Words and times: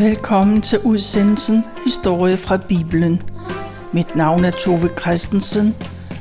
Velkommen 0.00 0.62
til 0.62 0.78
udsendelsen 0.78 1.64
Historie 1.84 2.36
fra 2.36 2.56
Bibelen. 2.56 3.22
Mit 3.92 4.16
navn 4.16 4.44
er 4.44 4.50
Tove 4.50 4.90
Christensen, 5.00 5.76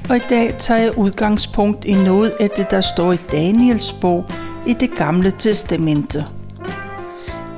og 0.10 0.16
i 0.16 0.22
dag 0.30 0.56
tager 0.58 0.82
jeg 0.82 0.98
udgangspunkt 0.98 1.86
i 1.86 1.94
noget 1.94 2.34
af 2.40 2.50
det, 2.50 2.72
der 2.72 2.82
står 2.82 3.14
i 3.14 3.18
Daniels 3.32 3.94
bog 3.94 4.26
i 4.68 4.74
det 4.74 4.92
gamle 4.98 5.32
testamente. 5.40 6.26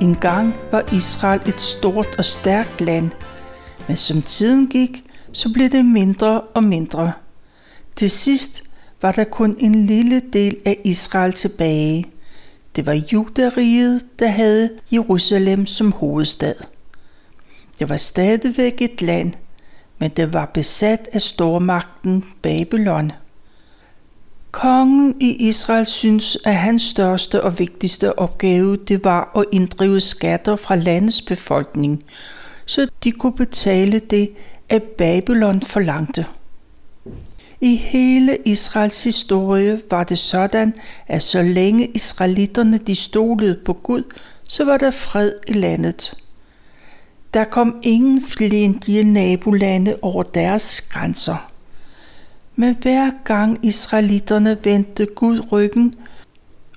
En 0.00 0.14
gang 0.14 0.54
var 0.70 0.92
Israel 0.92 1.40
et 1.46 1.60
stort 1.60 2.14
og 2.18 2.24
stærkt 2.24 2.80
land, 2.80 3.10
men 3.88 3.96
som 3.96 4.22
tiden 4.22 4.68
gik, 4.68 5.04
så 5.32 5.52
blev 5.52 5.68
det 5.68 5.84
mindre 5.84 6.40
og 6.40 6.64
mindre. 6.64 7.12
Til 7.96 8.10
sidst 8.10 8.62
var 9.02 9.12
der 9.12 9.24
kun 9.24 9.56
en 9.58 9.84
lille 9.84 10.22
del 10.32 10.56
af 10.64 10.78
Israel 10.84 11.32
tilbage– 11.32 12.04
det 12.76 12.86
var 12.86 12.92
Judariget, 13.12 14.04
der 14.18 14.28
havde 14.28 14.70
Jerusalem 14.92 15.66
som 15.66 15.92
hovedstad. 15.92 16.54
Det 17.78 17.88
var 17.88 17.96
stadigvæk 17.96 18.82
et 18.82 19.02
land, 19.02 19.32
men 19.98 20.10
det 20.10 20.32
var 20.32 20.46
besat 20.46 21.08
af 21.12 21.22
stormagten 21.22 22.24
Babylon. 22.42 23.12
Kongen 24.50 25.14
i 25.20 25.48
Israel 25.48 25.86
synes, 25.86 26.38
at 26.44 26.54
hans 26.54 26.82
største 26.82 27.42
og 27.42 27.58
vigtigste 27.58 28.18
opgave 28.18 28.76
det 28.76 29.04
var 29.04 29.30
at 29.36 29.44
inddrive 29.52 30.00
skatter 30.00 30.56
fra 30.56 30.74
landets 30.74 31.22
befolkning, 31.22 32.04
så 32.66 32.86
de 33.04 33.12
kunne 33.12 33.36
betale 33.36 33.98
det, 33.98 34.30
at 34.68 34.82
Babylon 34.82 35.62
forlangte. 35.62 36.26
I 37.64 37.76
hele 37.76 38.38
Israels 38.44 39.04
historie 39.04 39.82
var 39.90 40.04
det 40.04 40.18
sådan, 40.18 40.74
at 41.08 41.22
så 41.22 41.42
længe 41.42 41.86
israelitterne 41.86 42.78
de 42.78 42.94
stolede 42.94 43.54
på 43.64 43.72
Gud, 43.72 44.02
så 44.42 44.64
var 44.64 44.76
der 44.76 44.90
fred 44.90 45.32
i 45.48 45.52
landet. 45.52 46.14
Der 47.34 47.44
kom 47.44 47.76
ingen 47.82 48.22
fjendtlige 48.24 49.04
nabolande 49.04 49.96
over 50.02 50.22
deres 50.22 50.80
grænser. 50.80 51.50
Men 52.56 52.76
hver 52.80 53.10
gang 53.24 53.58
israelitterne 53.62 54.58
vendte 54.64 55.06
Gud 55.06 55.52
ryggen, 55.52 55.94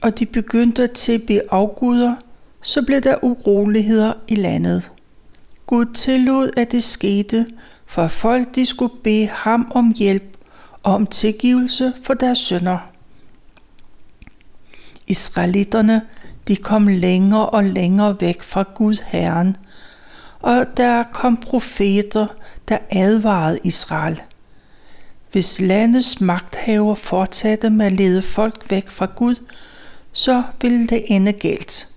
og 0.01 0.19
de 0.19 0.25
begyndte 0.25 0.83
at 0.83 0.91
tilbe 0.91 1.41
afguder, 1.51 2.15
så 2.61 2.81
blev 2.81 3.01
der 3.01 3.23
uroligheder 3.23 4.13
i 4.27 4.35
landet. 4.35 4.91
Gud 5.65 5.85
tillod, 5.85 6.49
at 6.57 6.71
det 6.71 6.83
skete, 6.83 7.45
for 7.85 8.07
folk 8.07 8.55
de 8.55 8.65
skulle 8.65 8.93
bede 9.03 9.29
ham 9.31 9.71
om 9.75 9.93
hjælp 9.97 10.34
om 10.85 11.07
tilgivelse 11.07 11.93
for 12.03 12.13
deres 12.13 12.37
sønder. 12.37 12.77
Israelitterne 15.07 16.01
de 16.47 16.55
kom 16.55 16.87
længere 16.87 17.49
og 17.49 17.63
længere 17.63 18.21
væk 18.21 18.43
fra 18.43 18.63
Gud 18.75 18.95
Herren, 19.05 19.57
og 20.39 20.65
der 20.77 21.03
kom 21.13 21.37
profeter, 21.37 22.27
der 22.67 22.77
advarede 22.89 23.59
Israel. 23.63 24.21
Hvis 25.31 25.61
landets 25.61 26.21
magthaver 26.21 26.95
fortsatte 26.95 27.69
med 27.69 27.85
at 27.85 27.91
lede 27.91 28.21
folk 28.21 28.71
væk 28.71 28.89
fra 28.89 29.05
Gud, 29.15 29.35
så 30.13 30.43
ville 30.61 30.87
det 30.87 31.03
ende 31.05 31.33
galt. 31.33 31.87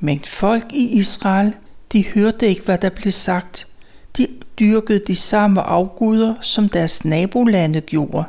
Men 0.00 0.20
folk 0.20 0.72
i 0.72 0.88
Israel, 0.88 1.54
de 1.92 2.06
hørte 2.06 2.48
ikke, 2.48 2.62
hvad 2.62 2.78
der 2.78 2.90
blev 2.90 3.12
sagt. 3.12 3.66
De 4.16 4.26
dyrkede 4.60 4.98
de 4.98 5.14
samme 5.14 5.60
afguder, 5.60 6.34
som 6.40 6.68
deres 6.68 7.04
nabolande 7.04 7.80
gjorde. 7.80 8.24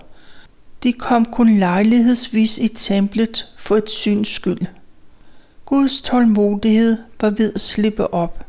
De 0.83 0.93
kom 0.93 1.25
kun 1.25 1.57
lejlighedsvis 1.57 2.57
i 2.57 2.67
templet 2.67 3.47
for 3.57 3.75
et 3.75 3.89
syns 3.89 4.27
skyld. 4.27 4.67
Guds 5.65 6.01
tålmodighed 6.01 6.97
var 7.21 7.29
ved 7.29 7.53
at 7.53 7.59
slippe 7.59 8.13
op, 8.13 8.45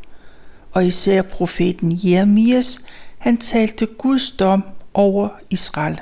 og 0.73 0.87
især 0.87 1.23
profeten 1.23 2.01
Jeremias, 2.05 2.87
han 3.19 3.37
talte 3.37 3.87
Guds 3.87 4.31
dom 4.31 4.65
over 4.95 5.29
Israel. 5.51 6.01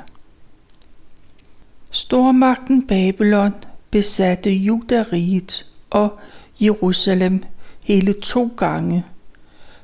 Stormagten 1.91 2.87
Babylon 2.87 3.55
besatte 3.91 4.51
Judariget 4.51 5.67
og 5.91 6.19
Jerusalem 6.61 7.43
hele 7.85 8.13
to 8.13 8.51
gange. 8.57 9.05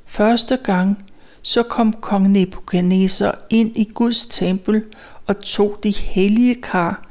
Første 0.05 0.57
gang 0.57 1.06
så 1.47 1.63
kom 1.63 1.93
kong 1.93 2.31
Nebuchadnezzar 2.31 3.39
ind 3.51 3.77
i 3.77 3.85
Guds 3.95 4.27
tempel 4.27 4.85
og 5.27 5.39
tog 5.39 5.79
de 5.83 5.91
hellige 5.91 6.55
kar. 6.55 7.07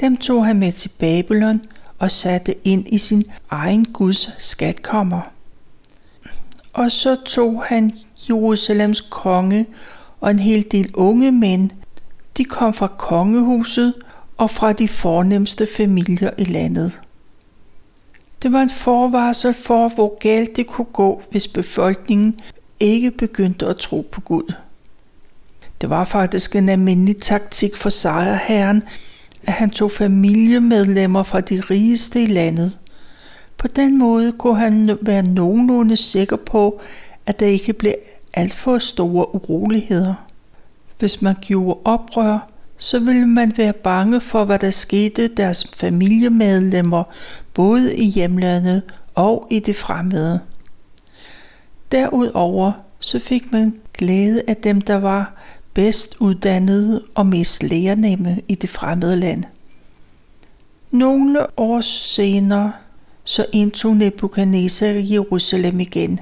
Dem 0.00 0.16
tog 0.16 0.46
han 0.46 0.58
med 0.58 0.72
til 0.72 0.88
Babylon 0.98 1.60
og 1.98 2.10
satte 2.10 2.54
ind 2.68 2.86
i 2.88 2.98
sin 2.98 3.24
egen 3.50 3.84
Guds 3.84 4.30
skatkammer. 4.38 5.20
Og 6.72 6.92
så 6.92 7.16
tog 7.26 7.64
han 7.64 7.92
Jerusalems 8.28 9.00
konge 9.00 9.66
og 10.20 10.30
en 10.30 10.38
hel 10.38 10.66
del 10.72 10.94
unge 10.94 11.32
mænd. 11.32 11.70
De 12.36 12.44
kom 12.44 12.74
fra 12.74 12.86
kongehuset 12.86 13.94
og 14.36 14.50
fra 14.50 14.72
de 14.72 14.88
fornemmeste 14.88 15.68
familier 15.76 16.30
i 16.38 16.44
landet. 16.44 17.00
Det 18.42 18.52
var 18.52 18.62
en 18.62 18.70
forvarsel 18.70 19.54
for, 19.54 19.88
hvor 19.88 20.18
galt 20.18 20.56
det 20.56 20.66
kunne 20.66 20.92
gå, 20.92 21.22
hvis 21.30 21.48
befolkningen 21.48 22.40
ikke 22.80 23.10
begyndte 23.10 23.66
at 23.66 23.76
tro 23.76 24.08
på 24.12 24.20
Gud. 24.20 24.52
Det 25.80 25.90
var 25.90 26.04
faktisk 26.04 26.56
en 26.56 26.68
almindelig 26.68 27.16
taktik 27.16 27.76
for 27.76 27.90
sejrherren, 27.90 28.82
at 29.46 29.52
han 29.52 29.70
tog 29.70 29.90
familiemedlemmer 29.90 31.22
fra 31.22 31.40
de 31.40 31.60
rigeste 31.60 32.22
i 32.22 32.26
landet. 32.26 32.78
På 33.56 33.68
den 33.68 33.98
måde 33.98 34.32
kunne 34.32 34.58
han 34.58 34.98
være 35.02 35.22
nogenlunde 35.22 35.96
sikker 35.96 36.36
på, 36.36 36.80
at 37.26 37.40
der 37.40 37.46
ikke 37.46 37.72
blev 37.72 37.94
alt 38.34 38.54
for 38.54 38.78
store 38.78 39.34
uroligheder. 39.34 40.14
Hvis 40.98 41.22
man 41.22 41.34
gjorde 41.40 41.80
oprør, 41.84 42.38
så 42.78 42.98
ville 42.98 43.26
man 43.26 43.52
være 43.56 43.72
bange 43.72 44.20
for, 44.20 44.44
hvad 44.44 44.58
der 44.58 44.70
skete 44.70 45.28
deres 45.28 45.66
familiemedlemmer, 45.76 47.04
både 47.54 47.96
i 47.96 48.04
hjemlandet 48.04 48.82
og 49.14 49.46
i 49.50 49.58
det 49.58 49.76
fremmede. 49.76 50.40
Derudover 51.92 52.72
så 53.00 53.18
fik 53.18 53.52
man 53.52 53.80
glæde 53.94 54.42
af 54.46 54.56
dem, 54.56 54.80
der 54.80 54.94
var 54.96 55.34
bedst 55.74 56.16
uddannede 56.20 57.04
og 57.14 57.26
mest 57.26 57.62
lærernemme 57.62 58.40
i 58.48 58.54
det 58.54 58.70
fremmede 58.70 59.16
land. 59.16 59.44
Nogle 60.90 61.58
år 61.58 61.80
senere 61.80 62.72
så 63.24 63.46
indtog 63.52 63.96
Nebuchadnezzar 63.96 64.86
Jerusalem 64.86 65.80
igen. 65.80 66.20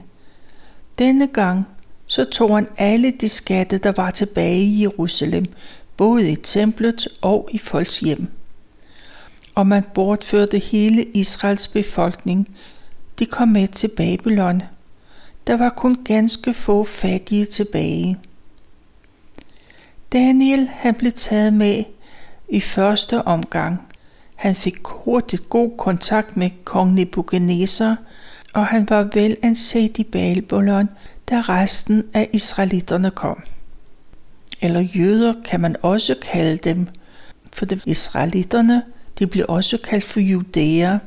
Denne 0.98 1.26
gang 1.26 1.66
så 2.06 2.24
tog 2.24 2.54
han 2.54 2.68
alle 2.76 3.10
de 3.10 3.28
skatte, 3.28 3.78
der 3.78 3.92
var 3.96 4.10
tilbage 4.10 4.60
i 4.62 4.82
Jerusalem, 4.82 5.44
både 5.96 6.30
i 6.30 6.36
templet 6.36 7.08
og 7.20 7.48
i 7.52 7.58
folks 7.58 8.00
hjem. 8.00 8.26
Og 9.54 9.66
man 9.66 9.84
bortførte 9.94 10.58
hele 10.58 11.04
Israels 11.04 11.68
befolkning. 11.68 12.56
De 13.18 13.26
kom 13.26 13.48
med 13.48 13.68
til 13.68 13.90
Babylon– 13.96 14.62
der 15.48 15.56
var 15.56 15.68
kun 15.68 16.04
ganske 16.04 16.54
få 16.54 16.84
fattige 16.84 17.44
tilbage. 17.44 18.18
Daniel 20.12 20.68
han 20.72 20.94
blev 20.94 21.12
taget 21.12 21.52
med 21.52 21.84
i 22.48 22.60
første 22.60 23.22
omgang. 23.22 23.80
Han 24.34 24.54
fik 24.54 24.78
hurtigt 24.84 25.48
god 25.48 25.70
kontakt 25.78 26.36
med 26.36 26.50
kong 26.64 26.94
Nebuchadnezzar, 26.94 27.96
og 28.54 28.66
han 28.66 28.90
var 28.90 29.08
vel 29.14 29.36
anset 29.42 29.98
i 29.98 30.04
Babylon, 30.04 30.88
da 31.30 31.40
resten 31.40 32.04
af 32.14 32.28
israelitterne 32.32 33.10
kom. 33.10 33.42
Eller 34.60 34.80
jøder 34.80 35.34
kan 35.44 35.60
man 35.60 35.76
også 35.82 36.14
kalde 36.22 36.56
dem, 36.56 36.88
for 37.52 37.64
de 37.64 37.80
israelitterne 37.86 38.82
de 39.18 39.26
blev 39.26 39.44
også 39.48 39.78
kaldt 39.78 40.04
for 40.04 40.20
judæer, 40.20 40.98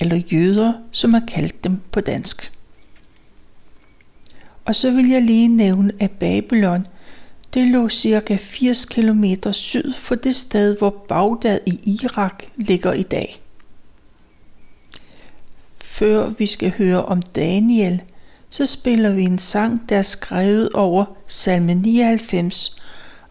eller 0.00 0.16
jøder, 0.16 0.72
som 0.92 1.10
man 1.10 1.26
kaldte 1.26 1.58
dem 1.64 1.80
på 1.92 2.00
dansk. 2.00 2.57
Og 4.68 4.74
så 4.74 4.90
vil 4.90 5.08
jeg 5.08 5.22
lige 5.22 5.48
nævne, 5.48 5.92
at 6.00 6.10
Babylon, 6.10 6.86
det 7.54 7.66
lå 7.66 7.88
cirka 7.88 8.36
80 8.36 8.84
km 8.84 9.24
syd 9.52 9.92
for 9.92 10.14
det 10.14 10.34
sted, 10.34 10.78
hvor 10.78 10.90
Bagdad 11.08 11.58
i 11.66 11.98
Irak 12.02 12.44
ligger 12.56 12.92
i 12.92 13.02
dag. 13.02 13.42
Før 15.84 16.28
vi 16.28 16.46
skal 16.46 16.70
høre 16.70 17.04
om 17.04 17.22
Daniel, 17.22 18.02
så 18.50 18.66
spiller 18.66 19.10
vi 19.10 19.22
en 19.22 19.38
sang, 19.38 19.88
der 19.88 19.98
er 19.98 20.02
skrevet 20.02 20.68
over 20.72 21.04
salme 21.26 21.74
99, 21.74 22.82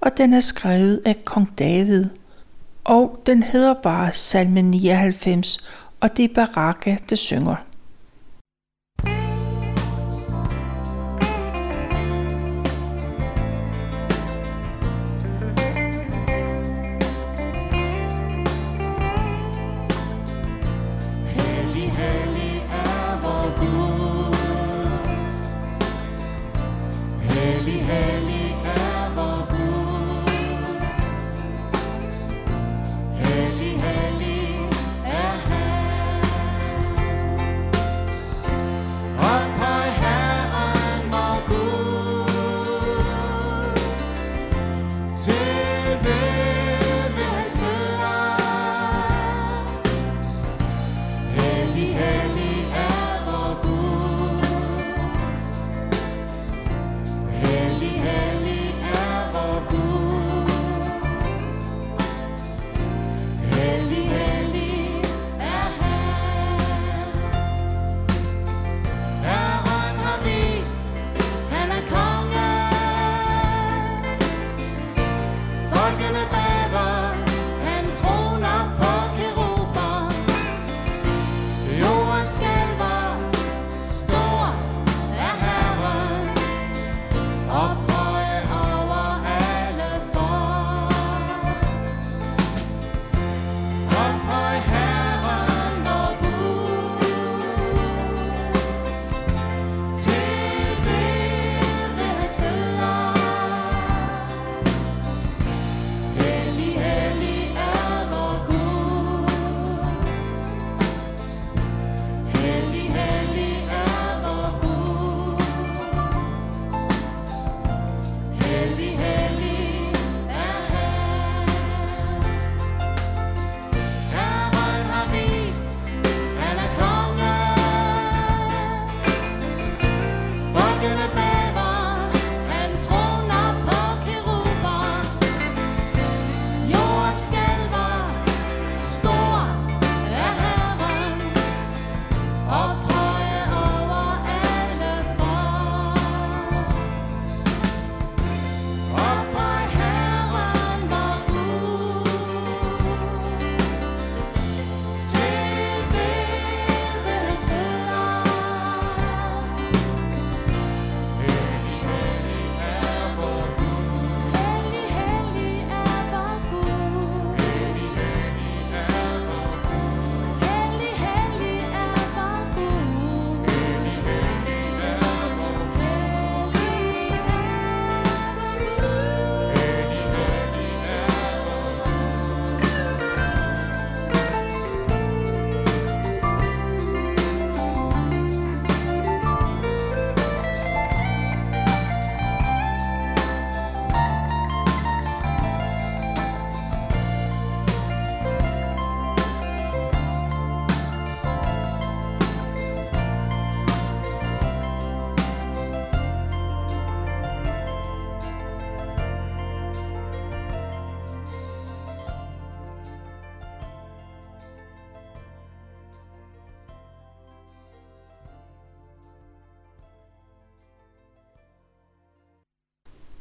og 0.01 0.17
den 0.17 0.33
er 0.33 0.39
skrevet 0.39 1.01
af 1.05 1.25
kong 1.25 1.59
David. 1.59 2.05
Og 2.83 3.21
den 3.25 3.43
hedder 3.43 3.73
bare 3.73 4.13
salme 4.13 4.61
99, 4.61 5.57
og 5.99 6.17
det 6.17 6.25
er 6.25 6.33
Baraka, 6.35 6.97
der 7.09 7.15
synger. 7.15 7.66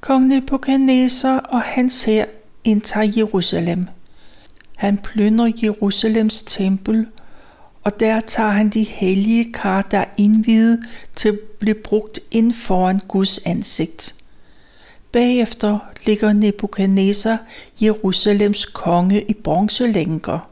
Kong 0.07 0.27
Nebuchadnezzar 0.27 1.39
og 1.39 1.63
hans 1.63 2.05
hær 2.05 2.25
indtager 2.65 3.13
Jerusalem. 3.17 3.87
Han 4.77 4.99
plyndrer 4.99 5.53
Jerusalems 5.63 6.43
tempel, 6.43 7.07
og 7.85 8.01
der 8.01 8.21
tager 8.21 8.51
han 8.51 8.69
de 8.69 8.83
hellige 8.83 9.53
kar, 9.53 9.83
der 9.83 9.99
er 9.99 10.05
indvidet 10.17 10.85
til 11.17 11.29
at 11.29 11.39
blive 11.59 11.75
brugt 11.75 12.21
ind 12.31 12.53
foran 12.53 13.01
Guds 13.09 13.39
ansigt. 13.39 14.15
Bagefter 15.13 15.79
ligger 16.05 16.33
Nebuchadnezzar 16.33 17.39
Jerusalems 17.81 18.67
konge 18.67 19.23
i 19.23 19.35
bronzelænker. 19.35 20.49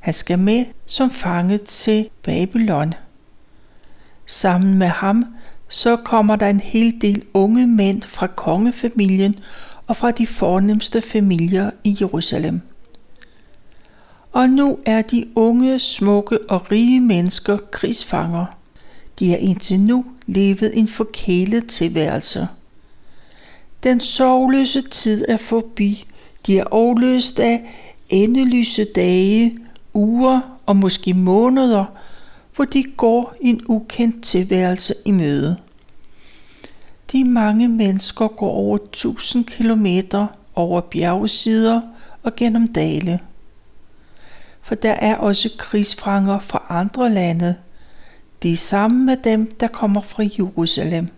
Han 0.00 0.14
skal 0.14 0.38
med 0.38 0.64
som 0.86 1.10
fange 1.10 1.58
til 1.58 2.08
Babylon. 2.22 2.92
Sammen 4.26 4.78
med 4.78 4.88
ham 4.88 5.24
så 5.70 5.96
kommer 5.96 6.36
der 6.36 6.48
en 6.48 6.60
hel 6.60 7.00
del 7.00 7.22
unge 7.34 7.66
mænd 7.66 8.02
fra 8.02 8.26
kongefamilien 8.26 9.38
og 9.86 9.96
fra 9.96 10.10
de 10.10 10.26
fornemmeste 10.26 11.02
familier 11.02 11.70
i 11.84 11.96
Jerusalem. 12.00 12.60
Og 14.32 14.50
nu 14.50 14.78
er 14.86 15.02
de 15.02 15.24
unge, 15.34 15.78
smukke 15.78 16.50
og 16.50 16.72
rige 16.72 17.00
mennesker 17.00 17.56
krigsfanger. 17.56 18.46
De 19.18 19.30
har 19.30 19.36
indtil 19.36 19.80
nu 19.80 20.04
levet 20.26 20.78
en 20.78 20.88
forkælet 20.88 21.66
tilværelse. 21.66 22.48
Den 23.82 24.00
sorgløse 24.00 24.80
tid 24.80 25.24
er 25.28 25.36
forbi. 25.36 26.04
De 26.46 26.58
er 26.58 26.64
overløst 26.64 27.40
af 27.40 27.62
endelyse 28.08 28.84
dage, 28.84 29.56
uger 29.94 30.40
og 30.66 30.76
måske 30.76 31.14
måneder– 31.14 31.84
hvor 32.60 32.64
de 32.64 32.84
går 32.96 33.34
en 33.40 33.60
ukendt 33.66 34.22
tilværelse 34.22 34.94
i 35.04 35.10
møde. 35.10 35.56
De 37.12 37.24
mange 37.24 37.68
mennesker 37.68 38.28
går 38.28 38.50
over 38.50 38.78
tusind 38.92 39.44
kilometer 39.44 40.26
over 40.54 40.80
bjergsider 40.80 41.80
og 42.22 42.36
gennem 42.36 42.72
dale. 42.72 43.20
For 44.62 44.74
der 44.74 44.92
er 44.92 45.16
også 45.16 45.50
krigsfanger 45.58 46.38
fra 46.38 46.66
andre 46.68 47.10
lande. 47.10 47.54
De 48.42 48.52
er 48.52 48.56
sammen 48.56 49.06
med 49.06 49.16
dem, 49.16 49.54
der 49.60 49.68
kommer 49.68 50.02
fra 50.02 50.22
Jerusalem. 50.38 51.08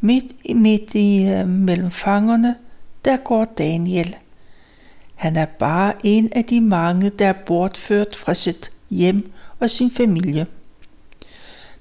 Midt, 0.00 0.56
midt 0.56 0.94
i 0.94 1.26
uh, 1.32 1.48
mellem 1.48 1.90
fangerne, 1.90 2.56
der 3.04 3.16
går 3.16 3.44
Daniel. 3.44 4.16
Han 5.14 5.36
er 5.36 5.46
bare 5.46 5.92
en 6.02 6.32
af 6.32 6.44
de 6.44 6.60
mange, 6.60 7.10
der 7.10 7.26
er 7.26 7.44
bortført 7.46 8.16
fra 8.16 8.34
sit 8.34 8.70
hjem 8.90 9.32
og 9.60 9.70
sin 9.70 9.90
familie. 9.90 10.46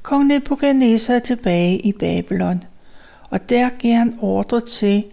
Kong 0.05 0.27
Nebuchadnezzar 0.27 1.19
tilbage 1.19 1.79
i 1.79 1.91
Babylon, 1.91 2.63
og 3.29 3.49
der 3.49 3.69
giver 3.79 3.95
han 3.95 4.13
ordre 4.21 4.61
til, 4.61 5.05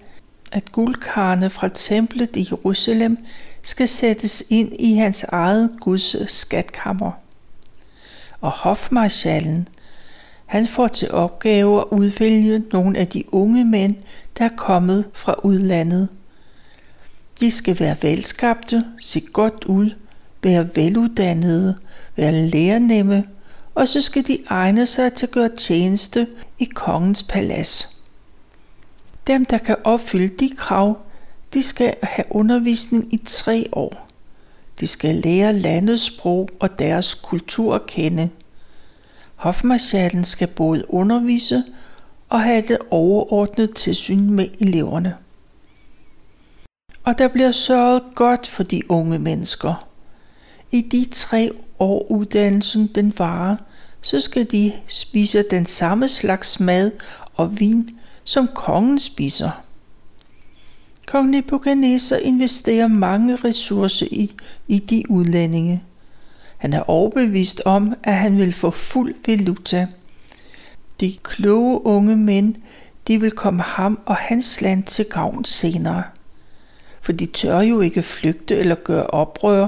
at 0.52 0.72
guldkarne 0.72 1.50
fra 1.50 1.68
templet 1.68 2.36
i 2.36 2.48
Jerusalem 2.50 3.18
skal 3.62 3.88
sættes 3.88 4.44
ind 4.50 4.72
i 4.78 4.94
hans 4.94 5.22
eget 5.22 5.70
Guds 5.80 6.32
skatkammer. 6.32 7.12
Og 8.40 8.50
hofmarschallen, 8.50 9.68
Han 10.46 10.66
får 10.66 10.88
til 10.88 11.10
opgave 11.10 11.80
at 11.80 11.86
udvælge 11.90 12.62
nogle 12.72 12.98
af 12.98 13.08
de 13.08 13.34
unge 13.34 13.64
mænd, 13.64 13.94
der 14.38 14.44
er 14.44 14.56
kommet 14.56 15.04
fra 15.12 15.34
udlandet. 15.42 16.08
De 17.40 17.50
skal 17.50 17.80
være 17.80 17.96
velskabte, 18.02 18.82
se 19.00 19.20
godt 19.20 19.64
ud, 19.64 19.90
være 20.42 20.68
veluddannede, 20.76 21.78
være 22.16 22.32
lærernemme, 22.32 23.24
og 23.74 23.88
så 23.88 24.00
skal 24.00 24.26
de 24.26 24.38
egne 24.46 24.86
sig 24.86 25.12
til 25.12 25.26
at 25.26 25.32
gøre 25.32 25.56
tjeneste 25.56 26.26
i 26.58 26.64
kongens 26.64 27.22
palads. 27.22 27.98
Dem, 29.26 29.44
der 29.44 29.58
kan 29.58 29.76
opfylde 29.84 30.28
de 30.28 30.50
krav, 30.56 30.98
de 31.54 31.62
skal 31.62 31.94
have 32.02 32.24
undervisning 32.30 33.14
i 33.14 33.20
tre 33.24 33.68
år. 33.72 34.08
De 34.80 34.86
skal 34.86 35.14
lære 35.14 35.52
landets 35.52 36.02
sprog 36.02 36.48
og 36.60 36.78
deres 36.78 37.14
kultur 37.14 37.74
at 37.74 37.86
kende. 37.86 38.30
Hofmarschallen 39.36 40.24
skal 40.24 40.48
både 40.48 40.94
undervise 40.94 41.64
og 42.28 42.42
have 42.42 42.62
det 42.68 42.78
overordnet 42.90 43.74
tilsyn 43.74 44.30
med 44.30 44.48
eleverne. 44.60 45.16
Og 47.04 47.18
der 47.18 47.28
bliver 47.28 47.50
sørget 47.50 48.02
godt 48.14 48.46
for 48.46 48.62
de 48.62 48.90
unge 48.90 49.18
mennesker. 49.18 49.88
I 50.72 50.80
de 50.80 51.08
tre 51.10 51.50
år 51.82 52.10
uddannelsen 52.10 52.86
den 52.86 53.12
varer, 53.18 53.56
så 54.02 54.20
skal 54.20 54.44
de 54.50 54.72
spise 54.86 55.44
den 55.50 55.66
samme 55.66 56.08
slags 56.08 56.60
mad 56.60 56.90
og 57.34 57.60
vin, 57.60 57.90
som 58.24 58.48
kongen 58.54 58.98
spiser. 58.98 59.50
Kong 61.06 61.30
Nebuchadnezzar 61.30 62.16
investerer 62.16 62.88
mange 62.88 63.36
ressourcer 63.36 64.06
i, 64.10 64.32
i 64.68 64.78
de 64.78 65.02
udlændinge. 65.08 65.82
Han 66.56 66.72
er 66.72 66.90
overbevist 66.90 67.62
om, 67.64 67.94
at 68.02 68.14
han 68.14 68.38
vil 68.38 68.52
få 68.52 68.70
fuld 68.70 69.14
valuta. 69.26 69.86
De 71.00 71.16
kloge 71.22 71.86
unge 71.86 72.16
mænd, 72.16 72.54
de 73.08 73.20
vil 73.20 73.30
komme 73.30 73.62
ham 73.62 73.98
og 74.06 74.16
hans 74.16 74.60
land 74.60 74.84
til 74.84 75.04
gavn 75.04 75.44
senere. 75.44 76.02
For 77.00 77.12
de 77.12 77.26
tør 77.26 77.60
jo 77.60 77.80
ikke 77.80 78.02
flygte 78.02 78.56
eller 78.56 78.74
gøre 78.74 79.06
oprør, 79.06 79.66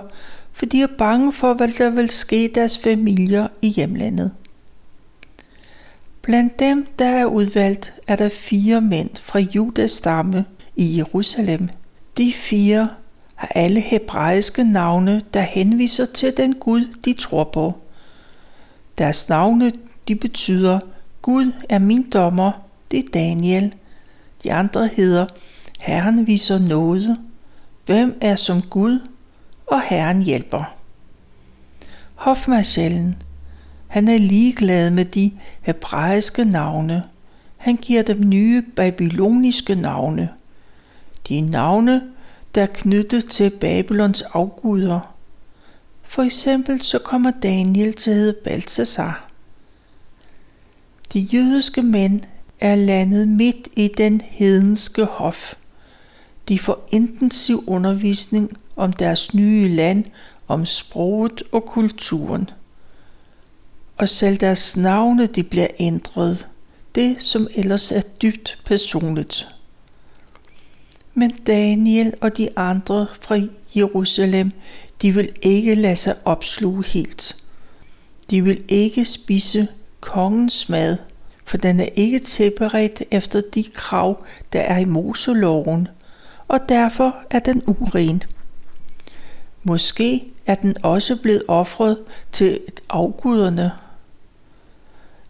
for 0.54 0.66
de 0.66 0.82
er 0.82 0.86
bange 0.98 1.32
for, 1.32 1.54
hvad 1.54 1.68
der 1.68 1.90
vil 1.90 2.10
ske 2.10 2.50
deres 2.54 2.78
familier 2.78 3.48
i 3.62 3.68
hjemlandet. 3.68 4.30
Blandt 6.22 6.58
dem, 6.58 6.86
der 6.98 7.06
er 7.06 7.24
udvalgt, 7.24 7.94
er 8.06 8.16
der 8.16 8.28
fire 8.28 8.80
mænd 8.80 9.10
fra 9.14 9.38
Judas 9.38 9.90
stamme 9.90 10.44
i 10.76 10.96
Jerusalem. 10.96 11.68
De 12.18 12.32
fire 12.32 12.88
har 13.34 13.48
alle 13.54 13.80
hebraiske 13.80 14.64
navne, 14.64 15.22
der 15.34 15.40
henviser 15.40 16.06
til 16.06 16.36
den 16.36 16.54
Gud, 16.54 16.84
de 17.04 17.12
tror 17.12 17.44
på. 17.44 17.74
Deres 18.98 19.28
navne, 19.28 19.72
de 20.08 20.14
betyder, 20.14 20.78
Gud 21.22 21.52
er 21.68 21.78
min 21.78 22.10
dommer, 22.10 22.52
det 22.90 22.98
er 22.98 23.08
Daniel. 23.14 23.74
De 24.42 24.52
andre 24.52 24.86
hedder, 24.86 25.26
Herren 25.80 26.26
viser 26.26 26.58
noget. 26.58 27.18
Hvem 27.86 28.18
er 28.20 28.34
som 28.34 28.62
Gud? 28.62 29.00
Og 29.66 29.82
Herren 29.82 30.22
hjælper. 30.22 30.74
Hofmarschallen, 32.14 33.22
han 33.88 34.08
er 34.08 34.18
ligeglad 34.18 34.90
med 34.90 35.04
de 35.04 35.32
hebraiske 35.62 36.44
navne. 36.44 37.04
Han 37.56 37.76
giver 37.76 38.02
dem 38.02 38.28
nye 38.28 38.62
babyloniske 38.76 39.74
navne. 39.74 40.28
De 41.28 41.40
navne, 41.40 42.02
der 42.54 42.62
er 42.62 42.66
knyttet 42.66 43.24
til 43.30 43.50
Babylons 43.60 44.22
afguder. 44.22 45.14
For 46.02 46.22
eksempel 46.22 46.82
så 46.82 46.98
kommer 46.98 47.30
Daniel 47.30 47.92
til 47.92 48.10
at 48.10 48.16
hedde 48.16 48.32
Balthasar. 48.44 49.28
De 51.12 51.20
jødiske 51.20 51.82
mænd 51.82 52.20
er 52.60 52.74
landet 52.74 53.28
midt 53.28 53.68
i 53.76 53.90
den 53.98 54.20
hedenske 54.20 55.04
hof. 55.04 55.54
De 56.48 56.58
får 56.58 56.88
intensiv 56.90 57.64
undervisning 57.66 58.56
om 58.76 58.92
deres 58.92 59.34
nye 59.34 59.68
land, 59.68 60.04
om 60.48 60.66
sproget 60.66 61.42
og 61.52 61.64
kulturen. 61.64 62.50
Og 63.96 64.08
selv 64.08 64.36
deres 64.36 64.76
navne 64.76 65.26
de 65.26 65.42
bliver 65.42 65.68
ændret, 65.78 66.48
det 66.94 67.16
som 67.18 67.48
ellers 67.54 67.92
er 67.92 68.00
dybt 68.00 68.58
personligt. 68.64 69.48
Men 71.14 71.30
Daniel 71.30 72.14
og 72.20 72.36
de 72.36 72.58
andre 72.58 73.06
fra 73.20 73.40
Jerusalem, 73.76 74.52
de 75.02 75.14
vil 75.14 75.32
ikke 75.42 75.74
lade 75.74 75.96
sig 75.96 76.16
opsluge 76.24 76.84
helt. 76.84 77.36
De 78.30 78.44
vil 78.44 78.64
ikke 78.68 79.04
spise 79.04 79.68
kongens 80.00 80.68
mad, 80.68 80.96
for 81.44 81.56
den 81.56 81.80
er 81.80 81.88
ikke 81.96 82.18
tilberedt 82.18 83.02
efter 83.10 83.40
de 83.54 83.64
krav, 83.74 84.24
der 84.52 84.60
er 84.60 84.78
i 84.78 84.84
Moseloven, 84.84 85.88
og 86.48 86.68
derfor 86.68 87.16
er 87.30 87.38
den 87.38 87.62
uren. 87.66 88.22
Måske 89.62 90.26
er 90.46 90.54
den 90.54 90.76
også 90.82 91.16
blevet 91.16 91.42
offret 91.48 91.98
til 92.32 92.60
afguderne. 92.88 93.72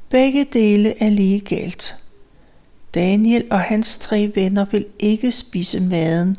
Begge 0.08 0.46
dele 0.52 1.02
er 1.02 1.10
lige 1.10 1.40
galt. 1.40 1.96
Daniel 2.94 3.44
og 3.50 3.60
hans 3.60 3.96
tre 3.98 4.32
venner 4.34 4.64
vil 4.64 4.86
ikke 4.98 5.32
spise 5.32 5.80
maden, 5.80 6.38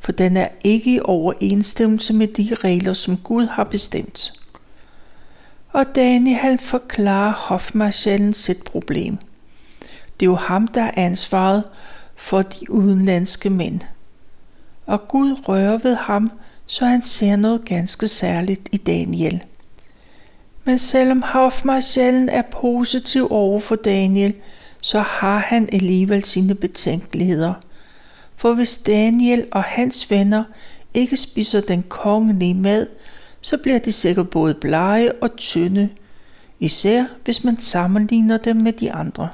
for 0.00 0.12
den 0.12 0.36
er 0.36 0.48
ikke 0.64 0.94
i 0.94 1.00
overensstemmelse 1.04 2.12
med 2.12 2.26
de 2.26 2.54
regler, 2.54 2.92
som 2.92 3.16
Gud 3.16 3.46
har 3.46 3.64
bestemt. 3.64 4.32
Og 5.72 5.84
Daniel 5.94 6.58
forklarer 6.58 7.32
hofmarschallen 7.32 8.32
sit 8.32 8.62
problem. 8.64 9.18
Det 10.20 10.26
er 10.26 10.30
jo 10.30 10.34
ham, 10.34 10.68
der 10.68 10.82
er 10.82 10.92
ansvaret 10.96 11.64
for 12.16 12.42
de 12.42 12.70
udenlandske 12.70 13.50
mænd. 13.50 13.80
Og 14.88 15.08
Gud 15.08 15.48
rører 15.48 15.78
ved 15.78 15.94
ham, 15.94 16.30
så 16.66 16.84
han 16.84 17.02
ser 17.02 17.36
noget 17.36 17.64
ganske 17.64 18.08
særligt 18.08 18.68
i 18.72 18.76
Daniel. 18.76 19.44
Men 20.64 20.78
selvom 20.78 21.22
hofmarschallen 21.22 22.28
er 22.28 22.42
positiv 22.42 23.28
over 23.30 23.60
for 23.60 23.76
Daniel, 23.76 24.34
så 24.80 25.00
har 25.00 25.38
han 25.38 25.68
alligevel 25.72 26.24
sine 26.24 26.54
betænkeligheder. 26.54 27.54
For 28.36 28.54
hvis 28.54 28.78
Daniel 28.78 29.46
og 29.52 29.62
hans 29.62 30.10
venner 30.10 30.44
ikke 30.94 31.16
spiser 31.16 31.60
den 31.60 31.82
kongelige 31.82 32.54
mad, 32.54 32.86
så 33.40 33.58
bliver 33.58 33.78
de 33.78 33.92
sikkert 33.92 34.30
både 34.30 34.54
blege 34.54 35.12
og 35.12 35.36
tynde, 35.36 35.88
især 36.60 37.04
hvis 37.24 37.44
man 37.44 37.60
sammenligner 37.60 38.36
dem 38.36 38.56
med 38.56 38.72
de 38.72 38.92
andre. 38.92 39.28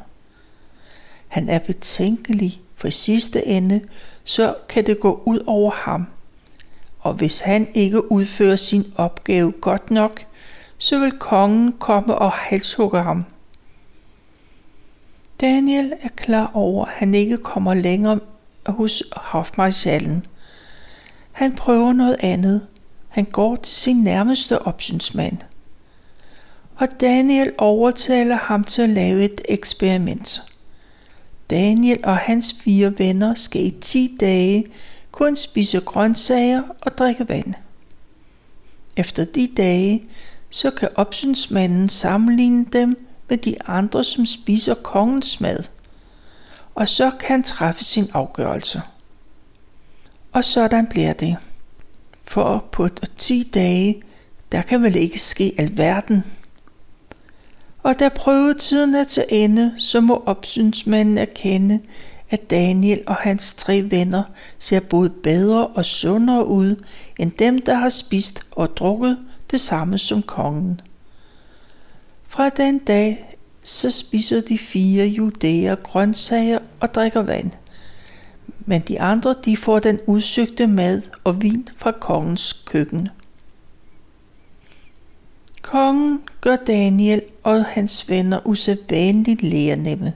Han 1.29 1.49
er 1.49 1.59
betænkelig, 1.59 2.61
for 2.75 2.89
i 2.89 2.91
sidste 2.91 3.47
ende, 3.47 3.81
så 4.25 4.55
kan 4.69 4.87
det 4.87 5.01
gå 5.01 5.23
ud 5.25 5.45
over 5.47 5.71
ham. 5.71 6.07
Og 7.01 7.15
hvis 7.15 7.41
han 7.41 7.69
ikke 7.75 8.13
udfører 8.13 8.57
sin 8.57 8.85
opgave 8.97 9.53
godt 9.53 9.91
nok, 9.91 10.25
så 10.79 10.99
vil 10.99 11.13
kongen 11.13 11.73
komme 11.73 12.15
og 12.15 12.33
halshugge 12.33 13.03
ham. 13.03 13.25
Daniel 15.41 15.93
er 16.03 16.09
klar 16.09 16.51
over, 16.55 16.87
at 16.87 16.93
han 16.95 17.15
ikke 17.15 17.37
kommer 17.37 17.75
længere 17.75 18.21
hos 18.67 19.03
hofmarschallen. 19.13 20.27
Han 21.33 21.55
prøver 21.55 21.93
noget 21.93 22.17
andet. 22.21 22.67
Han 23.09 23.25
går 23.25 23.57
til 23.57 23.73
sin 23.73 23.97
nærmeste 23.97 24.63
opsynsmand. 24.63 25.39
Og 26.77 26.89
Daniel 27.01 27.53
overtaler 27.59 28.37
ham 28.37 28.65
til 28.65 28.83
at 28.83 28.89
lave 28.89 29.25
et 29.25 29.41
eksperiment. 29.49 30.54
Daniel 31.51 31.99
og 32.05 32.17
hans 32.17 32.57
fire 32.65 32.99
venner 32.99 33.35
skal 33.35 33.65
i 33.67 33.71
10 33.81 34.17
dage 34.21 34.67
kun 35.13 35.37
spise 35.37 35.81
grøntsager 35.81 36.63
og 36.81 36.99
drikke 36.99 37.29
vand. 37.29 37.55
Efter 38.97 39.25
de 39.25 39.49
dage, 39.57 40.03
så 40.51 40.71
kan 40.71 40.89
opsynsmanden 40.95 41.89
sammenligne 41.89 42.67
dem 42.73 43.07
med 43.29 43.39
de 43.39 43.57
andre, 43.67 44.05
som 44.05 44.27
spiser 44.27 44.75
kongens 44.75 45.41
mad. 45.41 45.59
Og 46.75 46.89
så 46.89 47.11
kan 47.21 47.31
han 47.31 47.43
træffe 47.43 47.85
sin 47.85 48.11
afgørelse. 48.13 48.83
Og 50.33 50.45
sådan 50.45 50.87
bliver 50.87 51.13
det. 51.13 51.37
For 52.25 52.65
på 52.73 52.89
10 53.19 53.51
dage, 53.55 54.03
der 54.53 54.63
kan 54.63 54.83
vel 54.83 54.97
ikke 54.97 55.19
ske 55.19 55.55
alverden. 55.59 56.25
Og 57.85 57.99
da 57.99 58.09
prøvetiden 58.09 58.95
er 58.95 59.05
til 59.05 59.25
ende, 59.29 59.75
så 59.79 60.01
må 60.01 60.23
opsynsmanden 60.27 61.19
erkende, 61.19 61.81
at 62.31 62.51
Daniel 62.51 63.03
og 63.07 63.15
hans 63.15 63.55
tre 63.55 63.85
venner 63.91 64.23
ser 64.59 64.81
både 64.81 65.11
bedre 65.11 65.67
og 65.67 65.85
sundere 65.85 66.47
ud, 66.47 66.85
end 67.19 67.33
dem, 67.33 67.59
der 67.59 67.75
har 67.75 67.89
spist 67.89 68.47
og 68.51 68.77
drukket 68.77 69.19
det 69.51 69.61
samme 69.61 69.99
som 69.99 70.23
kongen. 70.23 70.81
Fra 72.29 72.49
den 72.49 72.79
dag 72.79 73.37
så 73.65 73.91
spiser 73.91 74.41
de 74.41 74.59
fire 74.59 75.07
judæer 75.07 75.75
grøntsager 75.75 76.59
og 76.81 76.95
drikker 76.95 77.23
vand. 77.23 77.51
Men 78.67 78.81
de 78.81 79.01
andre 79.01 79.35
de 79.45 79.57
får 79.57 79.79
den 79.79 80.01
udsøgte 80.07 80.67
mad 80.67 81.03
og 81.25 81.43
vin 81.43 81.69
fra 81.77 81.91
kongens 81.91 82.53
køkken. 82.67 83.09
Kongen 85.65 86.23
gør 86.41 86.57
Daniel 86.57 87.23
og 87.43 87.65
hans 87.65 88.11
venner 88.11 88.47
usædvanligt 88.47 89.43
lærernemme. 89.43 90.13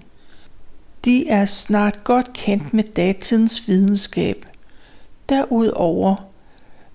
De 1.04 1.28
er 1.28 1.44
snart 1.44 2.04
godt 2.04 2.32
kendt 2.32 2.74
med 2.74 2.84
datidens 2.84 3.68
videnskab. 3.68 4.46
Derudover 5.28 6.16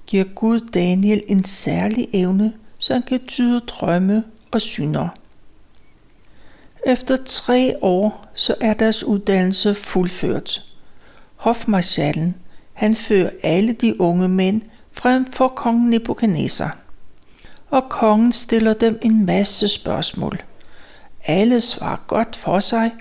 giver 0.07 0.23
Gud 0.23 0.59
Daniel 0.59 1.23
en 1.27 1.43
særlig 1.43 2.07
evne, 2.13 2.53
så 2.77 2.93
han 2.93 3.01
kan 3.01 3.19
tyde 3.27 3.59
drømme 3.59 4.23
og 4.51 4.61
syner. 4.61 5.09
Efter 6.85 7.17
tre 7.25 7.75
år, 7.81 8.25
så 8.33 8.55
er 8.61 8.73
deres 8.73 9.03
uddannelse 9.03 9.75
fuldført. 9.75 10.65
Hofmarschallen, 11.35 12.35
han 12.73 12.93
fører 12.93 13.29
alle 13.43 13.73
de 13.73 14.01
unge 14.01 14.29
mænd 14.29 14.61
frem 14.91 15.31
for 15.31 15.47
kong 15.47 15.89
Nebuchadnezzar. 15.89 16.82
Og 17.73 17.89
kongen 17.89 18.31
stiller 18.31 18.73
dem 18.73 18.99
en 19.01 19.25
masse 19.25 19.67
spørgsmål. 19.67 20.43
Alle 21.25 21.61
svarer 21.61 22.03
godt 22.07 22.35
for 22.35 22.59
sig, 22.59 22.91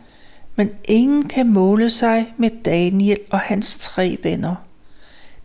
men 0.56 0.70
ingen 0.84 1.28
kan 1.28 1.48
måle 1.48 1.90
sig 1.90 2.34
med 2.36 2.50
Daniel 2.64 3.18
og 3.30 3.40
hans 3.40 3.76
tre 3.76 4.18
venner. 4.22 4.54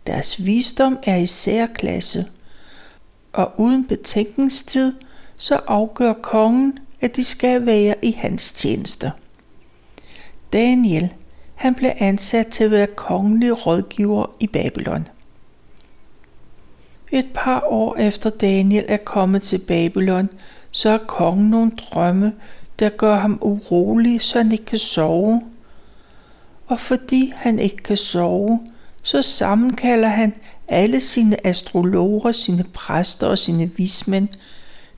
Deres 0.06 0.46
visdom 0.46 0.98
er 1.02 1.16
i 1.16 1.26
særklasse, 1.26 2.26
og 3.32 3.60
uden 3.60 3.86
betænkningstid 3.86 4.94
så 5.36 5.60
afgør 5.66 6.12
kongen, 6.12 6.78
at 7.00 7.16
de 7.16 7.24
skal 7.24 7.66
være 7.66 7.94
i 8.02 8.12
hans 8.12 8.52
tjeneste. 8.52 9.12
Daniel, 10.52 11.14
han 11.54 11.74
blev 11.74 11.92
ansat 11.98 12.46
til 12.46 12.64
at 12.64 12.70
være 12.70 12.86
kongelig 12.86 13.66
rådgiver 13.66 14.26
i 14.40 14.46
Babylon. 14.46 15.08
Et 17.12 17.26
par 17.34 17.64
år 17.66 17.96
efter 17.96 18.30
Daniel 18.30 18.84
er 18.88 18.96
kommet 18.96 19.42
til 19.42 19.58
Babylon, 19.58 20.28
så 20.70 20.90
har 20.90 20.98
kongen 20.98 21.50
nogle 21.50 21.70
drømme, 21.70 22.32
der 22.78 22.88
gør 22.88 23.18
ham 23.18 23.38
urolig, 23.40 24.22
så 24.22 24.38
han 24.38 24.52
ikke 24.52 24.64
kan 24.64 24.78
sove. 24.78 25.42
Og 26.66 26.78
fordi 26.78 27.32
han 27.36 27.58
ikke 27.58 27.76
kan 27.76 27.96
sove, 27.96 28.60
så 29.02 29.22
sammenkalder 29.22 30.08
han 30.08 30.34
alle 30.68 31.00
sine 31.00 31.46
astrologer, 31.46 32.32
sine 32.32 32.64
præster 32.64 33.26
og 33.26 33.38
sine 33.38 33.70
vismænd. 33.76 34.28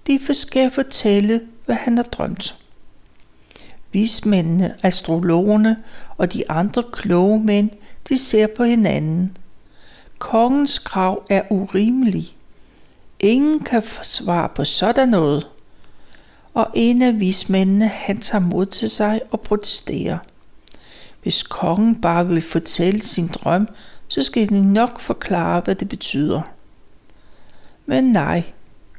De 0.07 0.35
skal 0.35 0.71
fortælle, 0.71 1.41
hvad 1.67 1.77
han 1.77 1.97
har 1.97 2.05
drømt. 2.05 2.57
Vismændene, 3.93 4.75
astrologerne 4.83 5.77
og 6.17 6.33
de 6.33 6.51
andre 6.51 6.83
kloge 6.93 7.41
mænd, 7.41 7.71
de 8.09 8.19
ser 8.19 8.47
på 8.47 8.65
hinanden. 8.65 9.37
Kongens 10.21 10.79
krav 10.79 11.23
er 11.31 11.43
urimelig. 11.51 12.37
Ingen 13.21 13.61
kan 13.61 13.83
svare 14.03 14.49
på 14.49 14.65
sådan 14.65 15.09
noget. 15.09 15.49
Og 16.55 16.67
en 16.75 17.03
af 17.03 17.21
vismændene, 17.21 17.89
han 17.89 18.21
tager 18.21 18.43
mod 18.43 18.67
til 18.67 18.91
sig 18.91 19.21
og 19.31 19.41
protesterer. 19.41 20.19
Hvis 21.23 21.43
kongen 21.43 22.01
bare 22.01 22.29
vil 22.29 22.43
fortælle 22.43 23.03
sin 23.03 23.29
drøm, 23.29 23.69
så 24.09 24.23
skal 24.23 24.49
de 24.49 24.73
nok 24.73 25.01
forklare, 25.01 25.61
hvad 25.61 25.75
det 25.75 25.89
betyder. 25.89 26.43
Men 27.87 28.05
nej, 28.05 28.43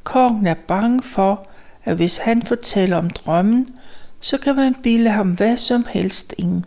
kongen 0.03 0.47
er 0.47 0.55
bange 0.67 1.03
for, 1.03 1.47
at 1.83 1.95
hvis 1.95 2.17
han 2.17 2.41
fortæller 2.41 2.97
om 2.97 3.09
drømmen, 3.09 3.67
så 4.19 4.37
kan 4.37 4.55
man 4.55 4.75
bilde 4.75 5.09
ham 5.09 5.31
hvad 5.31 5.57
som 5.57 5.85
helst 5.89 6.33
ingen. 6.37 6.65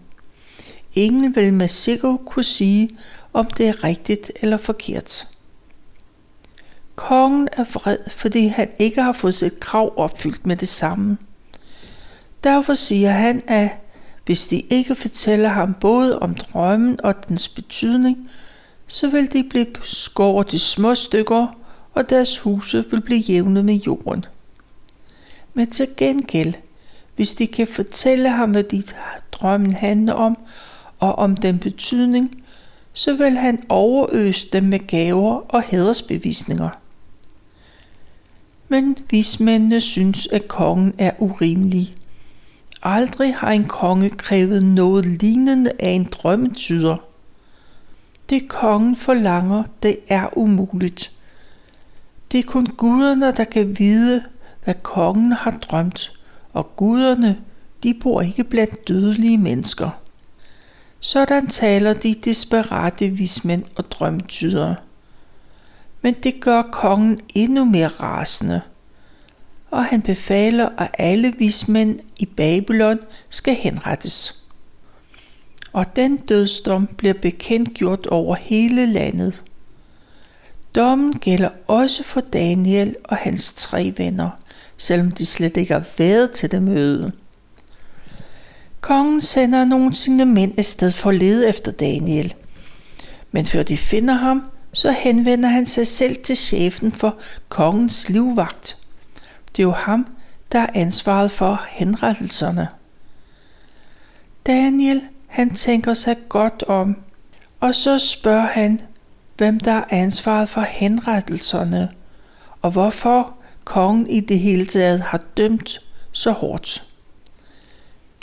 Ingen 0.94 1.36
vil 1.36 1.54
med 1.54 1.68
sikkerhed 1.68 2.18
kunne 2.26 2.44
sige, 2.44 2.90
om 3.34 3.46
det 3.46 3.68
er 3.68 3.84
rigtigt 3.84 4.32
eller 4.40 4.56
forkert. 4.56 5.26
Kongen 6.96 7.48
er 7.52 7.64
vred, 7.64 7.98
fordi 8.08 8.46
han 8.46 8.68
ikke 8.78 9.02
har 9.02 9.12
fået 9.12 9.34
sit 9.34 9.60
krav 9.60 9.92
opfyldt 9.96 10.46
med 10.46 10.56
det 10.56 10.68
samme. 10.68 11.18
Derfor 12.44 12.74
siger 12.74 13.10
han, 13.10 13.42
at 13.46 13.68
hvis 14.26 14.46
de 14.46 14.60
ikke 14.60 14.94
fortæller 14.94 15.48
ham 15.48 15.74
både 15.74 16.18
om 16.18 16.34
drømmen 16.34 17.00
og 17.04 17.28
dens 17.28 17.48
betydning, 17.48 18.30
så 18.86 19.10
vil 19.10 19.32
de 19.32 19.44
blive 19.50 19.66
skåret 19.82 20.52
i 20.52 20.58
små 20.58 20.94
stykker, 20.94 21.46
og 21.94 22.10
deres 22.10 22.38
huse 22.38 22.84
vil 22.90 23.00
blive 23.00 23.20
jævnet 23.20 23.64
med 23.64 23.74
jorden. 23.74 24.24
Men 25.54 25.70
til 25.70 25.88
gengæld, 25.96 26.54
hvis 27.16 27.34
de 27.34 27.46
kan 27.46 27.66
fortælle 27.66 28.28
ham, 28.28 28.50
hvad 28.50 28.62
de 28.62 28.82
drømmen 29.32 29.72
handler 29.72 30.12
om, 30.12 30.38
og 30.98 31.14
om 31.14 31.36
den 31.36 31.58
betydning, 31.58 32.43
så 32.94 33.14
vil 33.14 33.36
han 33.36 33.62
overøse 33.68 34.48
dem 34.52 34.62
med 34.62 34.86
gaver 34.86 35.40
og 35.48 35.62
hædersbevisninger. 35.62 36.68
Men 38.68 38.96
vismændene 39.10 39.80
synes, 39.80 40.28
at 40.32 40.48
kongen 40.48 40.94
er 40.98 41.10
urimelig. 41.18 41.94
Aldrig 42.82 43.36
har 43.36 43.50
en 43.50 43.64
konge 43.64 44.10
krævet 44.10 44.64
noget 44.64 45.06
lignende 45.06 45.70
af 45.78 45.90
en 45.90 46.04
drømmetyder. 46.04 46.96
Det 48.30 48.48
kongen 48.48 48.96
forlanger, 48.96 49.62
det 49.82 49.96
er 50.08 50.38
umuligt. 50.38 51.10
Det 52.32 52.38
er 52.38 52.48
kun 52.48 52.66
guderne, 52.66 53.32
der 53.32 53.44
kan 53.44 53.78
vide, 53.78 54.22
hvad 54.64 54.74
kongen 54.82 55.32
har 55.32 55.50
drømt, 55.50 56.12
og 56.52 56.76
guderne, 56.76 57.38
de 57.82 57.94
bor 57.94 58.20
ikke 58.20 58.44
blandt 58.44 58.88
dødelige 58.88 59.38
mennesker. 59.38 59.90
Sådan 61.04 61.46
taler 61.46 61.92
de 61.92 62.14
desperate 62.14 63.08
vismænd 63.08 63.64
og 63.76 63.90
drømtyder. 63.90 64.74
Men 66.02 66.14
det 66.14 66.40
gør 66.40 66.62
kongen 66.62 67.20
endnu 67.34 67.64
mere 67.64 67.88
rasende, 67.88 68.60
og 69.70 69.84
han 69.84 70.02
befaler, 70.02 70.68
at 70.78 70.90
alle 70.98 71.34
vismænd 71.38 72.00
i 72.16 72.26
Babylon 72.26 72.98
skal 73.28 73.54
henrettes. 73.54 74.42
Og 75.72 75.96
den 75.96 76.16
dødsdom 76.16 76.86
bliver 76.86 77.14
bekendtgjort 77.14 78.06
over 78.06 78.34
hele 78.34 78.86
landet. 78.86 79.42
Dommen 80.74 81.18
gælder 81.18 81.50
også 81.66 82.02
for 82.02 82.20
Daniel 82.20 82.96
og 83.04 83.16
hans 83.16 83.52
tre 83.52 83.94
venner, 83.96 84.30
selvom 84.76 85.10
de 85.10 85.26
slet 85.26 85.56
ikke 85.56 85.72
har 85.72 85.84
været 85.98 86.30
til 86.30 86.52
det 86.52 86.62
møde. 86.62 87.12
Kongen 88.84 89.20
sender 89.20 89.64
nogle 89.64 89.86
af 89.86 89.94
sine 89.94 90.24
mænd 90.24 90.58
afsted 90.58 90.90
for 90.90 91.10
at 91.10 91.16
lede 91.16 91.48
efter 91.48 91.72
Daniel. 91.72 92.34
Men 93.32 93.46
før 93.46 93.62
de 93.62 93.76
finder 93.76 94.14
ham, 94.14 94.42
så 94.72 94.92
henvender 94.92 95.48
han 95.48 95.66
sig 95.66 95.86
selv 95.86 96.16
til 96.16 96.36
chefen 96.36 96.92
for 96.92 97.16
kongens 97.48 98.08
livvagt. 98.08 98.76
Det 99.48 99.58
er 99.62 99.62
jo 99.62 99.72
ham, 99.72 100.06
der 100.52 100.58
er 100.58 100.66
ansvaret 100.74 101.30
for 101.30 101.62
henrettelserne. 101.70 102.68
Daniel, 104.46 105.02
han 105.26 105.54
tænker 105.54 105.94
sig 105.94 106.16
godt 106.28 106.62
om, 106.62 106.96
og 107.60 107.74
så 107.74 107.98
spørger 107.98 108.46
han, 108.46 108.80
hvem 109.36 109.60
der 109.60 109.72
er 109.72 109.84
ansvaret 109.90 110.48
for 110.48 110.60
henrettelserne, 110.60 111.88
og 112.62 112.70
hvorfor 112.70 113.34
kongen 113.64 114.10
i 114.10 114.20
det 114.20 114.38
hele 114.38 114.66
taget 114.66 115.00
har 115.00 115.20
dømt 115.36 115.80
så 116.12 116.30
hårdt. 116.30 116.93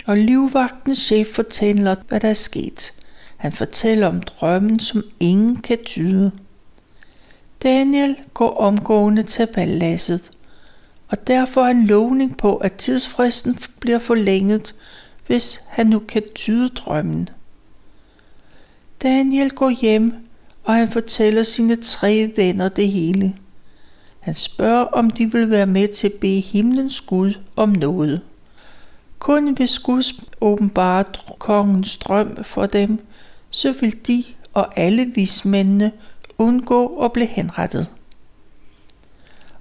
Og 0.06 0.18
livvagtens 0.18 0.98
chef 0.98 1.28
fortæller, 1.28 1.96
hvad 2.08 2.20
der 2.20 2.30
er 2.30 2.34
sket. 2.34 2.92
Han 3.38 3.52
fortæller 3.52 4.08
om 4.08 4.22
drømmen, 4.22 4.80
som 4.80 5.04
ingen 5.20 5.56
kan 5.56 5.78
tyde. 5.86 6.32
Daniel 7.64 8.16
går 8.34 8.58
omgående 8.58 9.24
til 9.24 9.48
paladset, 9.54 10.32
og 11.08 11.28
derfor 11.28 11.62
er 11.62 11.66
han 11.66 11.86
lovning 11.86 12.38
på, 12.38 12.56
at 12.56 12.74
tidsfristen 12.74 13.60
bliver 13.80 14.00
forlænget, 14.00 14.76
hvis 15.28 15.62
han 15.68 15.88
nu 15.88 16.00
kan 16.00 16.24
tyde 16.36 16.70
drømmen. 16.70 17.30
Daniel 19.04 19.50
går 19.50 19.70
hjem, 19.70 20.14
og 20.64 20.76
han 20.76 20.92
fortæller 20.92 21.44
sine 21.44 21.76
tre 21.76 22.32
venner 22.36 22.70
det 22.70 22.92
hele. 22.92 23.36
Han 24.20 24.34
spørger, 24.34 24.84
om 24.84 25.10
de 25.10 25.32
vil 25.32 25.50
være 25.50 25.68
med 25.68 25.88
til 25.88 26.08
at 26.08 26.20
bede 26.22 26.40
himlens 26.40 27.02
Gud 27.02 27.34
om 27.56 27.70
noget. 27.70 28.22
Kun 29.22 29.54
hvis 29.54 29.80
Gud 29.80 30.24
åbenbare 30.42 31.04
kongens 31.40 31.98
drøm 31.98 32.44
for 32.44 32.66
dem, 32.66 33.08
så 33.50 33.72
vil 33.72 34.08
de 34.08 34.24
og 34.54 34.80
alle 34.80 35.06
vismændene 35.06 35.92
undgå 36.38 37.06
at 37.06 37.14
blive 37.14 37.28
henrettet. 37.28 37.88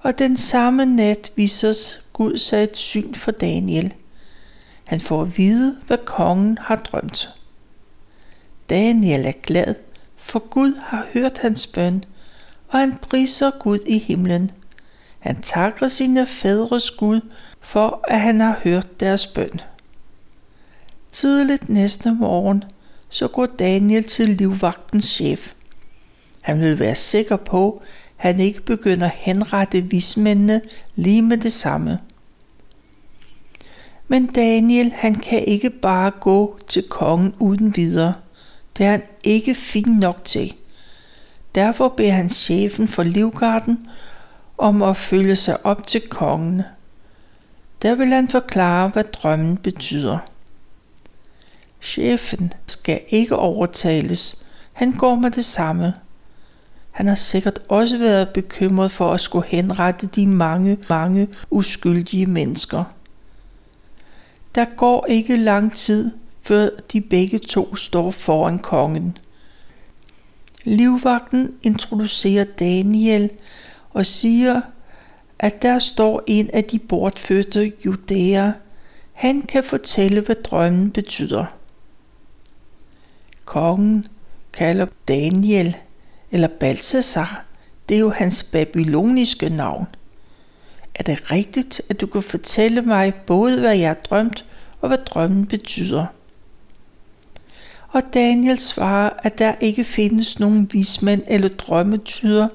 Og 0.00 0.18
den 0.18 0.36
samme 0.36 0.86
nat 0.86 1.32
viser 1.36 1.96
Gud 2.12 2.38
sig 2.38 2.62
et 2.62 2.76
syn 2.76 3.14
for 3.14 3.30
Daniel. 3.30 3.94
Han 4.84 5.00
får 5.00 5.22
at 5.22 5.38
vide, 5.38 5.76
hvad 5.86 5.98
kongen 6.04 6.58
har 6.58 6.76
drømt. 6.76 7.28
Daniel 8.70 9.26
er 9.26 9.32
glad, 9.42 9.74
for 10.16 10.38
Gud 10.38 10.72
har 10.82 11.06
hørt 11.12 11.38
hans 11.38 11.66
bøn, 11.66 12.04
og 12.68 12.78
han 12.78 12.98
priser 13.02 13.50
Gud 13.60 13.78
i 13.86 13.98
himlen. 13.98 14.50
Han 15.20 15.42
takker 15.42 15.88
sine 15.88 16.26
fædres 16.26 16.90
Gud 16.90 17.20
for, 17.60 18.04
at 18.08 18.20
han 18.20 18.40
har 18.40 18.60
hørt 18.64 19.00
deres 19.00 19.26
bøn. 19.26 19.60
Tidligt 21.12 21.68
næste 21.68 22.12
morgen, 22.12 22.64
så 23.08 23.28
går 23.28 23.46
Daniel 23.46 24.04
til 24.04 24.28
livvagtens 24.28 25.04
chef. 25.04 25.52
Han 26.42 26.60
vil 26.60 26.78
være 26.78 26.94
sikker 26.94 27.36
på, 27.36 27.82
han 28.16 28.40
ikke 28.40 28.62
begynder 28.62 29.10
at 29.10 29.18
henrette 29.18 29.80
vismændene 29.80 30.60
lige 30.94 31.22
med 31.22 31.36
det 31.36 31.52
samme. 31.52 31.98
Men 34.08 34.26
Daniel, 34.26 34.92
han 34.92 35.14
kan 35.14 35.44
ikke 35.44 35.70
bare 35.70 36.10
gå 36.10 36.58
til 36.68 36.82
kongen 36.82 37.34
uden 37.38 37.76
videre. 37.76 38.14
Det 38.78 38.86
er 38.86 38.90
han 38.90 39.02
ikke 39.24 39.54
fin 39.54 39.88
nok 39.88 40.24
til. 40.24 40.54
Derfor 41.54 41.88
beder 41.88 42.12
han 42.12 42.28
chefen 42.28 42.88
for 42.88 43.02
livgarden 43.02 43.88
om 44.60 44.82
at 44.82 44.96
følge 44.96 45.36
sig 45.36 45.66
op 45.66 45.86
til 45.86 46.00
kongen. 46.08 46.62
Der 47.82 47.94
vil 47.94 48.08
han 48.08 48.28
forklare, 48.28 48.88
hvad 48.88 49.04
drømmen 49.04 49.56
betyder. 49.56 50.18
Chefen 51.82 52.52
skal 52.66 53.00
ikke 53.08 53.36
overtales. 53.36 54.44
Han 54.72 54.92
går 54.92 55.14
med 55.14 55.30
det 55.30 55.44
samme. 55.44 55.94
Han 56.90 57.06
har 57.06 57.14
sikkert 57.14 57.58
også 57.68 57.98
været 57.98 58.28
bekymret 58.28 58.92
for 58.92 59.12
at 59.12 59.20
skulle 59.20 59.46
henrette 59.48 60.06
de 60.06 60.26
mange, 60.26 60.78
mange 60.88 61.28
uskyldige 61.50 62.26
mennesker. 62.26 62.84
Der 64.54 64.64
går 64.76 65.06
ikke 65.06 65.36
lang 65.36 65.74
tid, 65.74 66.10
før 66.42 66.68
de 66.92 67.00
begge 67.00 67.38
to 67.38 67.76
står 67.76 68.10
foran 68.10 68.58
kongen. 68.58 69.18
Livvagten 70.64 71.54
introducerer 71.62 72.44
Daniel 72.44 73.30
og 73.90 74.06
siger, 74.06 74.60
at 75.38 75.62
der 75.62 75.78
står 75.78 76.22
en 76.26 76.50
af 76.52 76.64
de 76.64 76.78
bortfødte 76.78 77.72
judæer. 77.84 78.52
Han 79.12 79.42
kan 79.42 79.64
fortælle, 79.64 80.20
hvad 80.20 80.36
drømmen 80.36 80.90
betyder. 80.90 81.44
Kongen 83.44 84.06
kalder 84.52 84.86
Daniel 85.08 85.76
eller 86.30 86.48
Balthasar. 86.48 87.44
Det 87.88 87.94
er 87.94 88.00
jo 88.00 88.10
hans 88.10 88.42
babyloniske 88.42 89.48
navn. 89.48 89.86
Er 90.94 91.02
det 91.02 91.30
rigtigt, 91.30 91.82
at 91.88 92.00
du 92.00 92.06
kan 92.06 92.22
fortælle 92.22 92.82
mig 92.82 93.14
både, 93.14 93.60
hvad 93.60 93.76
jeg 93.76 93.88
har 93.88 93.94
drømt, 93.94 94.44
og 94.80 94.88
hvad 94.88 94.98
drømmen 94.98 95.46
betyder? 95.46 96.06
Og 97.92 98.02
Daniel 98.14 98.58
svarer, 98.58 99.10
at 99.22 99.38
der 99.38 99.54
ikke 99.60 99.84
findes 99.84 100.40
nogen 100.40 100.68
vismænd 100.72 101.22
eller 101.26 101.48
drømmetyder, 101.48 102.48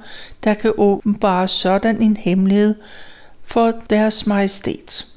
der 0.44 0.54
kan 0.54 0.74
åbenbare 0.78 1.48
sådan 1.48 2.02
en 2.02 2.18
hemmelighed 2.18 2.76
for 3.46 3.74
deres 3.90 4.28
majestæt. 4.28 5.08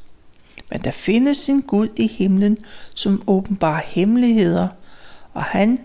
Men 0.70 0.80
der 0.84 0.90
findes 0.90 1.48
en 1.48 1.62
Gud 1.62 1.88
i 1.96 2.06
himlen, 2.06 2.58
som 2.94 3.22
åbenbarer 3.26 3.82
hemmeligheder, 3.84 4.68
og 5.34 5.44
han 5.44 5.80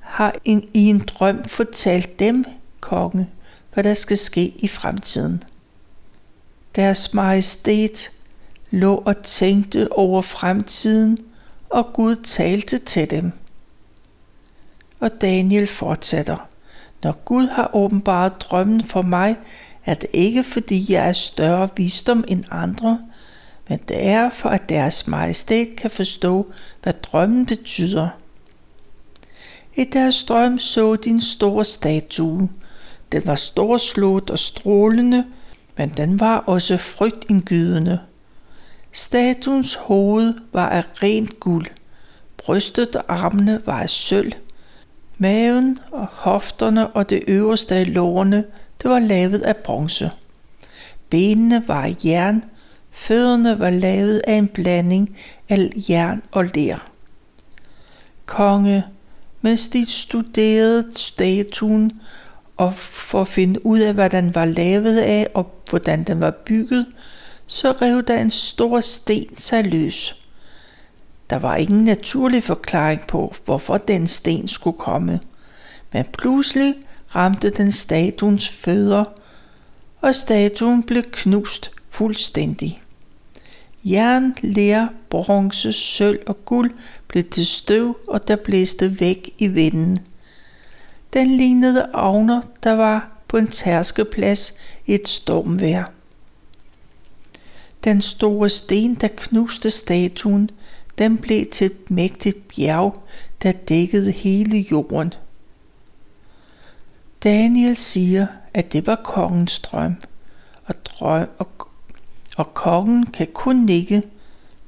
har 0.00 0.34
en, 0.44 0.68
i 0.74 0.86
en 0.86 0.98
drøm 0.98 1.44
fortalt 1.44 2.18
dem, 2.18 2.44
konge, 2.80 3.28
hvad 3.74 3.84
der 3.84 3.94
skal 3.94 4.18
ske 4.18 4.54
i 4.56 4.68
fremtiden. 4.68 5.44
Deres 6.76 7.14
majestæt 7.14 8.10
lå 8.70 9.02
og 9.06 9.22
tænkte 9.22 9.92
over 9.92 10.22
fremtiden, 10.22 11.18
og 11.70 11.92
Gud 11.92 12.16
talte 12.16 12.78
til 12.78 13.10
dem. 13.10 13.32
Og 15.02 15.20
Daniel 15.20 15.66
fortsætter. 15.66 16.48
Når 17.02 17.12
Gud 17.24 17.46
har 17.46 17.70
åbenbart 17.74 18.32
drømmen 18.40 18.84
for 18.84 19.02
mig, 19.02 19.36
er 19.84 19.94
det 19.94 20.08
ikke 20.12 20.44
fordi 20.44 20.92
jeg 20.92 21.08
er 21.08 21.12
større 21.12 21.68
visdom 21.76 22.24
end 22.28 22.44
andre, 22.50 22.98
men 23.68 23.78
det 23.88 24.06
er 24.06 24.30
for 24.30 24.48
at 24.48 24.68
deres 24.68 25.08
majestæt 25.08 25.68
kan 25.76 25.90
forstå, 25.90 26.52
hvad 26.82 26.92
drømmen 26.92 27.46
betyder. 27.46 28.08
I 29.76 29.84
deres 29.84 30.24
drøm 30.24 30.58
så 30.58 30.96
din 30.96 31.20
store 31.20 31.64
statue. 31.64 32.48
Den 33.12 33.22
var 33.26 33.34
storslået 33.34 34.30
og 34.30 34.38
strålende, 34.38 35.24
men 35.78 35.88
den 35.88 36.20
var 36.20 36.38
også 36.38 36.76
frygtindgydende. 36.76 38.00
Statuens 38.92 39.74
hoved 39.74 40.34
var 40.52 40.68
af 40.68 40.84
rent 41.02 41.40
guld. 41.40 41.66
Brystet 42.36 42.96
og 42.96 43.04
armene 43.08 43.60
var 43.66 43.80
af 43.80 43.90
sølv. 43.90 44.32
Maven 45.18 45.78
og 45.90 46.06
hofterne 46.06 46.86
og 46.86 47.10
det 47.10 47.22
øverste 47.26 47.74
af 47.74 47.94
lårene, 47.94 48.44
det 48.82 48.90
var 48.90 48.98
lavet 48.98 49.42
af 49.42 49.56
bronze. 49.56 50.10
Benene 51.10 51.68
var 51.68 51.84
af 51.84 51.96
jern, 52.04 52.44
fødderne 52.90 53.58
var 53.58 53.70
lavet 53.70 54.22
af 54.26 54.34
en 54.34 54.48
blanding 54.48 55.16
af 55.48 55.70
jern 55.90 56.22
og 56.32 56.44
ler. 56.54 56.78
Konge, 58.26 58.84
mens 59.40 59.68
de 59.68 59.90
studerede 59.90 60.88
statuen 60.94 62.00
og 62.56 62.74
for 62.74 63.20
at 63.20 63.28
finde 63.28 63.66
ud 63.66 63.80
af, 63.80 63.94
hvad 63.94 64.10
den 64.10 64.34
var 64.34 64.44
lavet 64.44 64.98
af 64.98 65.28
og 65.34 65.50
hvordan 65.70 66.04
den 66.04 66.20
var 66.20 66.30
bygget, 66.30 66.86
så 67.46 67.72
rev 67.72 68.02
der 68.02 68.18
en 68.18 68.30
stor 68.30 68.80
sten 68.80 69.38
sig 69.38 69.64
løs. 69.64 70.21
Der 71.30 71.38
var 71.38 71.56
ingen 71.56 71.84
naturlig 71.84 72.42
forklaring 72.42 73.06
på, 73.06 73.34
hvorfor 73.44 73.78
den 73.78 74.06
sten 74.06 74.48
skulle 74.48 74.78
komme, 74.78 75.20
men 75.92 76.04
pludselig 76.18 76.74
ramte 77.14 77.50
den 77.50 77.72
statuens 77.72 78.48
fødder, 78.48 79.04
og 80.00 80.14
statuen 80.14 80.82
blev 80.82 81.02
knust 81.02 81.70
fuldstændig. 81.88 82.82
Jern, 83.84 84.34
ler, 84.42 84.88
bronze, 85.10 85.72
sølv 85.72 86.20
og 86.26 86.44
guld 86.44 86.70
blev 87.08 87.24
til 87.24 87.46
støv, 87.46 87.96
og 88.08 88.28
der 88.28 88.36
blæste 88.36 89.00
væk 89.00 89.30
i 89.38 89.46
vinden. 89.46 89.98
Den 91.12 91.36
lignede 91.36 91.90
avner, 91.94 92.42
der 92.62 92.72
var 92.72 93.08
på 93.28 93.36
en 93.36 93.46
tærskeplads 93.46 94.54
i 94.86 94.94
et 94.94 95.08
stormvejr. 95.08 95.84
Den 97.84 98.02
store 98.02 98.48
sten, 98.48 98.94
der 98.94 99.08
knuste 99.16 99.70
statuen, 99.70 100.50
den 100.98 101.18
blev 101.18 101.46
til 101.46 101.66
et 101.66 101.90
mægtigt 101.90 102.48
bjerg, 102.48 103.02
der 103.42 103.52
dækkede 103.52 104.10
hele 104.10 104.58
jorden. 104.58 105.14
Daniel 107.24 107.76
siger, 107.76 108.26
at 108.54 108.72
det 108.72 108.86
var 108.86 109.00
kongens 109.04 109.58
drøm, 109.58 109.94
og, 110.64 110.74
drøm, 110.84 111.26
og, 111.38 111.48
og 112.36 112.54
kongen 112.54 113.06
kan 113.06 113.26
kun 113.34 113.56
nikke. 113.56 114.02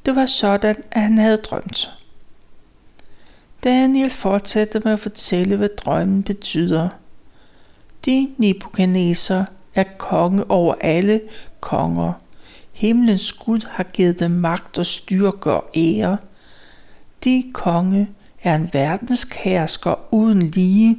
Det 0.07 0.17
var 0.17 0.27
sådan, 0.27 0.77
at 0.91 1.03
han 1.03 1.19
havde 1.19 1.37
drømt. 1.37 1.91
Daniel 3.65 4.11
fortsætter 4.11 4.81
med 4.85 4.93
at 4.93 5.01
fortælle, 5.01 5.57
hvad 5.57 5.69
drømmen 5.69 6.23
betyder. 6.23 6.89
De 8.05 8.35
Nebuchadnezzar 8.39 9.51
er 9.75 9.85
konge 9.99 10.51
over 10.51 10.75
alle 10.81 11.21
konger. 11.61 12.13
Himlens 12.75 13.33
Gud 13.33 13.67
har 13.71 13.85
givet 13.85 14.21
dem 14.21 14.31
magt 14.31 14.79
og 14.79 14.87
styrke 14.87 15.51
og 15.53 15.71
ære. 15.75 16.17
De 17.25 17.45
konge 17.53 18.09
er 18.43 18.55
en 18.55 18.71
hersker 19.35 20.15
uden 20.15 20.43
lige. 20.43 20.99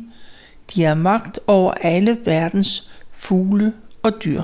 De 0.76 0.84
har 0.84 0.96
magt 0.96 1.40
over 1.48 1.72
alle 1.72 2.18
verdens 2.26 2.92
fugle 3.12 3.74
og 4.04 4.12
dyr. 4.24 4.44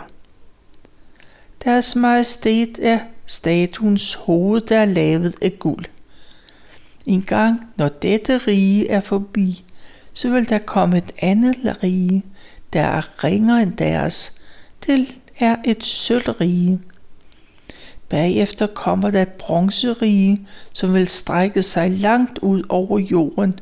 Deres 1.64 1.96
majestæt 1.96 2.80
er 2.82 3.00
statuens 3.26 4.14
hoved, 4.14 4.62
der 4.62 4.78
er 4.80 4.86
lavet 4.86 5.36
af 5.42 5.60
guld. 5.60 5.86
En 7.06 7.22
gang, 7.22 7.68
når 7.78 7.88
dette 7.88 8.38
rige 8.38 8.90
er 8.90 9.00
forbi, 9.00 9.64
så 10.14 10.30
vil 10.30 10.50
der 10.50 10.58
komme 10.58 10.98
et 10.98 11.12
andet 11.18 11.56
rige, 11.84 12.24
der 12.74 12.82
er 12.82 13.24
ringere 13.24 13.62
end 13.62 13.78
deres. 13.78 14.42
Det 14.86 15.16
er 15.40 15.56
et 15.66 15.84
sølvrige. 15.84 16.80
Bagefter 18.12 18.68
kommer 18.68 19.12
der 19.12 19.22
et 19.22 19.28
bronzerige, 19.28 20.48
som 20.74 20.94
vil 20.94 21.08
strække 21.08 21.62
sig 21.62 21.92
langt 21.92 22.40
ud 22.40 22.64
over 22.70 23.00
jorden. 23.00 23.60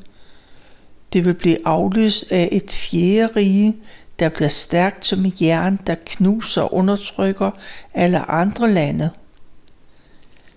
Det 1.14 1.26
vil 1.26 1.34
blive 1.34 1.58
afløst 1.66 2.32
af 2.32 2.50
et 2.52 2.72
fjerde 2.72 3.34
rige, 3.36 3.76
der 4.20 4.30
bliver 4.30 4.50
stærkt 4.50 5.06
som 5.06 5.26
jern, 5.42 5.80
der 5.88 5.96
knuser 6.06 6.62
og 6.62 6.74
undertrykker 6.74 7.52
alle 7.94 8.32
andre 8.32 8.72
lande. 8.72 9.10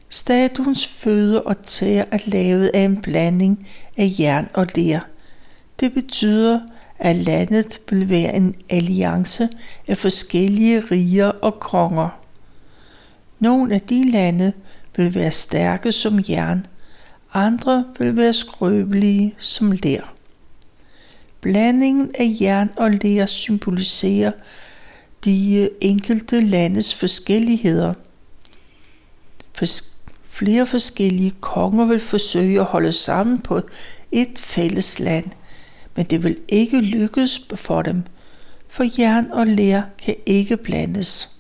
Statuens 0.09 0.87
fødder 0.87 1.41
og 1.41 1.63
tæer 1.63 2.05
er 2.11 2.19
lavet 2.27 2.71
af 2.75 2.81
en 2.81 3.03
blanding 3.03 3.69
af 3.97 4.15
jern 4.19 4.49
og 4.55 4.67
ler. 4.75 5.01
Det 5.81 5.95
betyder, 5.95 6.61
at 6.99 7.17
landet 7.17 7.81
vil 7.91 8.09
være 8.09 8.35
en 8.35 8.55
alliance 8.71 9.49
af 9.89 9.99
forskellige 9.99 10.81
riger 10.81 11.29
og 11.29 11.61
konger. 11.61 12.22
Nogle 13.43 13.75
af 13.75 13.81
de 13.81 14.11
lande 14.11 14.53
vil 14.97 15.15
være 15.15 15.31
stærke 15.31 15.93
som 15.93 16.21
jern, 16.29 16.67
andre 17.33 17.85
vil 17.99 18.17
være 18.17 18.33
skrøbelige 18.33 19.35
som 19.39 19.73
ler. 19.73 20.15
Blandingen 21.41 22.11
af 22.15 22.37
jern 22.41 22.71
og 22.77 22.91
ler 22.91 23.27
symboliserer 23.27 24.31
de 25.25 25.69
enkelte 25.81 26.41
landes 26.41 26.95
forskelligheder. 26.95 27.95
Flere 30.29 30.67
forskellige 30.67 31.35
konger 31.41 31.85
vil 31.85 32.01
forsøge 32.01 32.61
at 32.61 32.67
holde 32.67 32.93
sammen 32.93 33.39
på 33.39 33.61
et 34.13 34.39
fælles 34.39 34.99
land, 35.01 35.27
men 35.97 36.07
det 36.07 36.25
vil 36.25 36.39
ikke 36.49 36.81
lykkes 36.81 37.41
for 37.55 37.83
dem, 37.83 38.03
for 38.69 39.01
jern 39.01 39.31
og 39.31 39.47
lær 39.47 39.83
kan 39.99 40.17
ikke 40.27 40.57
blandes. 40.57 41.33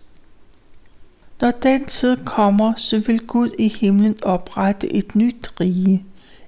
Når 1.43 1.51
den 1.51 1.85
tid 1.85 2.17
kommer, 2.25 2.73
så 2.77 2.99
vil 2.99 3.27
Gud 3.27 3.51
i 3.59 3.69
himlen 3.69 4.17
oprette 4.23 4.93
et 4.93 5.17
nyt 5.17 5.53
rige. 5.61 6.05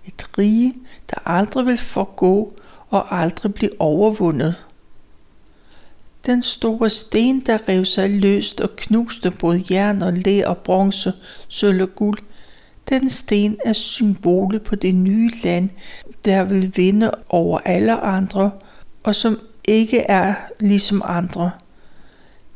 Et 0.06 0.38
rige, 0.38 0.74
der 1.10 1.28
aldrig 1.28 1.66
vil 1.66 1.78
forgå 1.78 2.52
og 2.90 3.20
aldrig 3.20 3.54
blive 3.54 3.70
overvundet. 3.78 4.64
Den 6.26 6.42
store 6.42 6.90
sten, 6.90 7.40
der 7.40 7.68
rev 7.68 7.84
sig 7.84 8.10
løst 8.10 8.60
og 8.60 8.76
knuste 8.76 9.30
både 9.30 9.64
jern 9.70 10.02
og 10.02 10.12
læ 10.12 10.42
og 10.44 10.58
bronze, 10.58 11.12
sølv 11.48 11.82
og 11.82 11.94
guld, 11.94 12.18
den 12.88 13.10
sten 13.10 13.56
er 13.64 13.72
symbolet 13.72 14.62
på 14.62 14.76
det 14.76 14.94
nye 14.94 15.30
land, 15.44 15.70
der 16.24 16.44
vil 16.44 16.72
vinde 16.76 17.10
over 17.28 17.58
alle 17.58 18.00
andre, 18.00 18.50
og 19.02 19.14
som 19.14 19.40
ikke 19.64 19.98
er 19.98 20.34
ligesom 20.60 21.02
andre. 21.04 21.50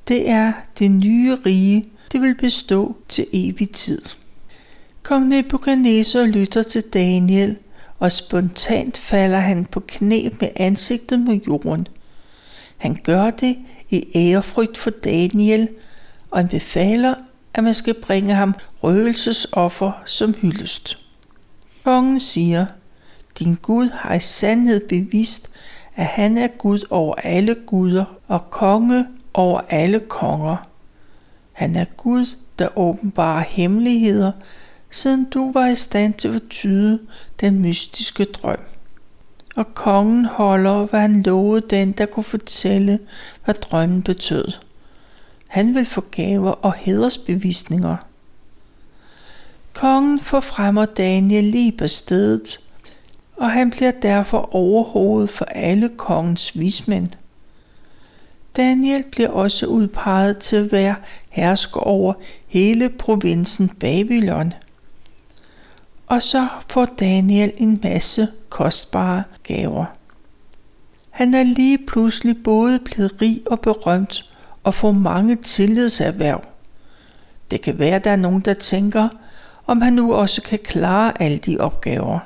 Det 0.08 0.30
er 0.30 0.52
det 0.78 0.90
nye 0.90 1.38
rige, 1.46 1.90
det 2.12 2.22
vil 2.22 2.34
bestå 2.34 2.96
til 3.08 3.26
evig 3.32 3.70
tid. 3.70 4.02
Kong 5.02 5.28
Nebuchadnezzar 5.28 6.26
lytter 6.26 6.62
til 6.62 6.82
Daniel, 6.82 7.56
og 7.98 8.12
spontant 8.12 8.98
falder 8.98 9.38
han 9.38 9.64
på 9.64 9.80
knæ 9.80 10.28
med 10.40 10.48
ansigtet 10.56 11.20
mod 11.20 11.40
jorden. 11.46 11.88
Han 12.78 12.98
gør 13.04 13.30
det 13.30 13.58
i 13.90 14.04
ærefrygt 14.14 14.78
for 14.78 14.90
Daniel, 14.90 15.68
og 16.30 16.38
han 16.38 16.48
befaler, 16.48 17.14
at 17.54 17.64
man 17.64 17.74
skal 17.74 17.94
bringe 17.94 18.34
ham 18.34 18.54
røgelsesoffer 18.82 19.92
som 20.06 20.34
hyldest. 20.34 20.98
Kongen 21.84 22.20
siger, 22.20 22.66
din 23.38 23.54
Gud 23.62 23.88
har 23.88 24.14
i 24.14 24.20
sandhed 24.20 24.88
bevist, 24.88 25.52
at 25.96 26.06
han 26.06 26.38
er 26.38 26.46
Gud 26.46 26.86
over 26.90 27.14
alle 27.14 27.54
guder 27.54 28.04
og 28.28 28.50
konge 28.50 29.06
over 29.34 29.60
alle 29.68 30.00
konger. 30.00 30.67
Han 31.58 31.76
er 31.76 31.84
Gud, 31.84 32.26
der 32.58 32.78
åbenbarer 32.78 33.44
hemmeligheder, 33.48 34.32
siden 34.90 35.24
du 35.24 35.52
var 35.52 35.66
i 35.66 35.76
stand 35.76 36.14
til 36.14 36.34
at 36.34 36.42
tyde 36.50 36.98
den 37.40 37.60
mystiske 37.60 38.24
drøm. 38.24 38.60
Og 39.56 39.74
kongen 39.74 40.24
holder, 40.24 40.86
hvad 40.86 41.00
han 41.00 41.22
lovede 41.22 41.66
den, 41.70 41.92
der 41.92 42.06
kunne 42.06 42.24
fortælle, 42.24 42.98
hvad 43.44 43.54
drømmen 43.54 44.02
betød. 44.02 44.44
Han 45.46 45.74
vil 45.74 45.84
få 45.84 46.00
gaver 46.00 46.50
og 46.50 46.74
hedersbevisninger. 46.74 47.96
Kongen 49.72 50.20
forfremmer 50.20 50.84
Daniel 50.84 51.44
lige 51.44 51.72
på 51.72 51.88
stedet, 51.88 52.58
og 53.36 53.50
han 53.50 53.70
bliver 53.70 53.90
derfor 53.90 54.54
overhovedet 54.54 55.30
for 55.30 55.44
alle 55.44 55.88
kongens 55.88 56.58
vismænd. 56.58 57.08
Daniel 58.56 59.02
bliver 59.02 59.30
også 59.30 59.66
udpeget 59.66 60.38
til 60.38 60.56
at 60.56 60.72
være 60.72 60.94
hersker 61.38 61.80
over 61.80 62.12
hele 62.46 62.88
provinsen 62.88 63.68
Babylon. 63.68 64.52
Og 66.06 66.22
så 66.22 66.48
får 66.68 66.84
Daniel 66.84 67.52
en 67.56 67.80
masse 67.82 68.28
kostbare 68.48 69.22
gaver. 69.42 69.84
Han 71.10 71.34
er 71.34 71.42
lige 71.42 71.78
pludselig 71.86 72.42
både 72.44 72.78
blevet 72.78 73.14
rig 73.22 73.42
og 73.46 73.60
berømt 73.60 74.24
og 74.64 74.74
får 74.74 74.92
mange 74.92 75.36
tillidserhverv. 75.36 76.42
Det 77.50 77.60
kan 77.60 77.78
være, 77.78 77.96
at 77.96 78.04
der 78.04 78.10
er 78.10 78.16
nogen, 78.16 78.40
der 78.40 78.54
tænker, 78.54 79.08
om 79.66 79.80
han 79.82 79.92
nu 79.92 80.14
også 80.14 80.42
kan 80.42 80.58
klare 80.58 81.22
alle 81.22 81.38
de 81.38 81.58
opgaver. 81.60 82.18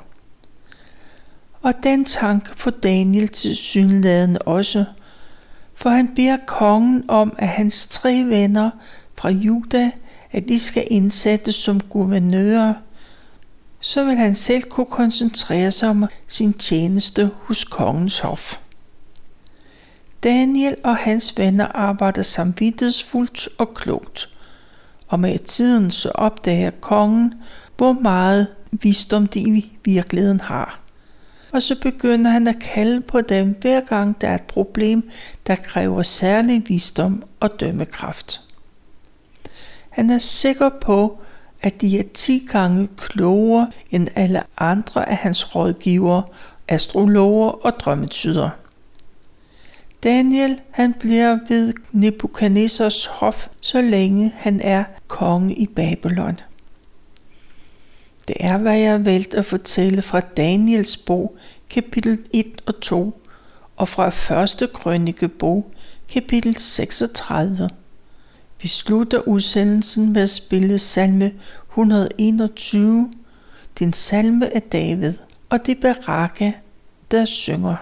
Og 1.61 1.73
den 1.83 2.05
tanke 2.05 2.49
får 2.55 2.71
Daniel 2.71 3.27
til 3.27 3.55
synlædende 3.55 4.39
også, 4.39 4.85
for 5.73 5.89
han 5.89 6.15
beder 6.15 6.37
kongen 6.47 7.03
om, 7.07 7.35
at 7.37 7.47
hans 7.47 7.87
tre 7.87 8.25
venner 8.27 8.69
fra 9.15 9.29
Juda, 9.29 9.91
at 10.31 10.47
de 10.47 10.59
skal 10.59 10.87
indsættes 10.89 11.55
som 11.55 11.79
guvernører, 11.79 12.73
så 13.79 14.03
vil 14.03 14.15
han 14.15 14.35
selv 14.35 14.63
kunne 14.63 14.85
koncentrere 14.85 15.71
sig 15.71 15.89
om 15.89 16.05
sin 16.27 16.53
tjeneste 16.53 17.29
hos 17.41 17.63
kongens 17.63 18.19
hof. 18.19 18.59
Daniel 20.23 20.75
og 20.83 20.97
hans 20.97 21.37
venner 21.37 21.67
arbejder 21.67 22.21
samvittighedsfuldt 22.21 23.49
og 23.57 23.73
klogt, 23.73 24.29
og 25.07 25.19
med 25.19 25.39
tiden 25.39 25.91
så 25.91 26.09
opdager 26.09 26.71
kongen, 26.81 27.33
hvor 27.77 27.93
meget 27.93 28.47
visdom 28.71 29.27
de 29.27 29.39
i 29.39 29.71
virkeligheden 29.83 30.39
har. 30.39 30.79
Og 31.51 31.63
så 31.63 31.75
begynder 31.81 32.31
han 32.31 32.47
at 32.47 32.59
kalde 32.59 33.01
på 33.01 33.21
dem 33.21 33.55
hver 33.61 33.79
gang 33.79 34.21
der 34.21 34.27
er 34.27 34.35
et 34.35 34.43
problem, 34.43 35.09
der 35.47 35.55
kræver 35.55 36.01
særlig 36.01 36.63
visdom 36.67 37.23
og 37.39 37.59
dømmekraft. 37.59 38.52
Han 39.93 40.09
er 40.09 40.17
sikker 40.17 40.69
på, 40.81 41.19
at 41.61 41.81
de 41.81 41.99
er 41.99 42.03
10 42.13 42.47
gange 42.51 42.89
klogere 42.97 43.71
end 43.91 44.07
alle 44.15 44.43
andre 44.57 45.09
af 45.09 45.17
hans 45.17 45.55
rådgivere, 45.55 46.23
astrologer 46.67 47.49
og 47.49 47.79
drømmetyder. 47.79 48.49
Daniel 50.03 50.59
han 50.71 50.93
bliver 50.93 51.39
ved 51.49 51.73
Nebuchadnezzars 51.91 53.05
hof, 53.05 53.47
så 53.61 53.81
længe 53.81 54.33
han 54.35 54.61
er 54.63 54.83
konge 55.07 55.55
i 55.55 55.67
Babylon. 55.67 56.39
Det 58.27 58.35
er, 58.39 58.57
hvad 58.57 58.77
jeg 58.77 58.91
har 58.91 58.97
valgt 58.97 59.33
at 59.33 59.45
fortælle 59.45 60.01
fra 60.01 60.19
Daniels 60.19 60.97
bog, 60.97 61.37
kapitel 61.69 62.19
1 62.31 62.61
og 62.65 62.79
2, 62.79 63.21
og 63.75 63.87
fra 63.87 64.09
første 64.09 64.67
krønikebog, 64.67 65.71
kapitel 66.09 66.55
36. 66.55 67.69
Vi 68.63 68.67
slutter 68.67 69.27
udsendelsen 69.27 70.13
med 70.13 70.21
at 70.21 70.29
spille 70.29 70.79
salme 70.79 71.31
121, 71.69 73.11
din 73.79 73.93
salme 73.93 74.55
af 74.55 74.61
David, 74.61 75.13
og 75.49 75.65
det 75.65 75.79
Baraka, 75.79 76.51
der 77.11 77.25
synger. 77.25 77.75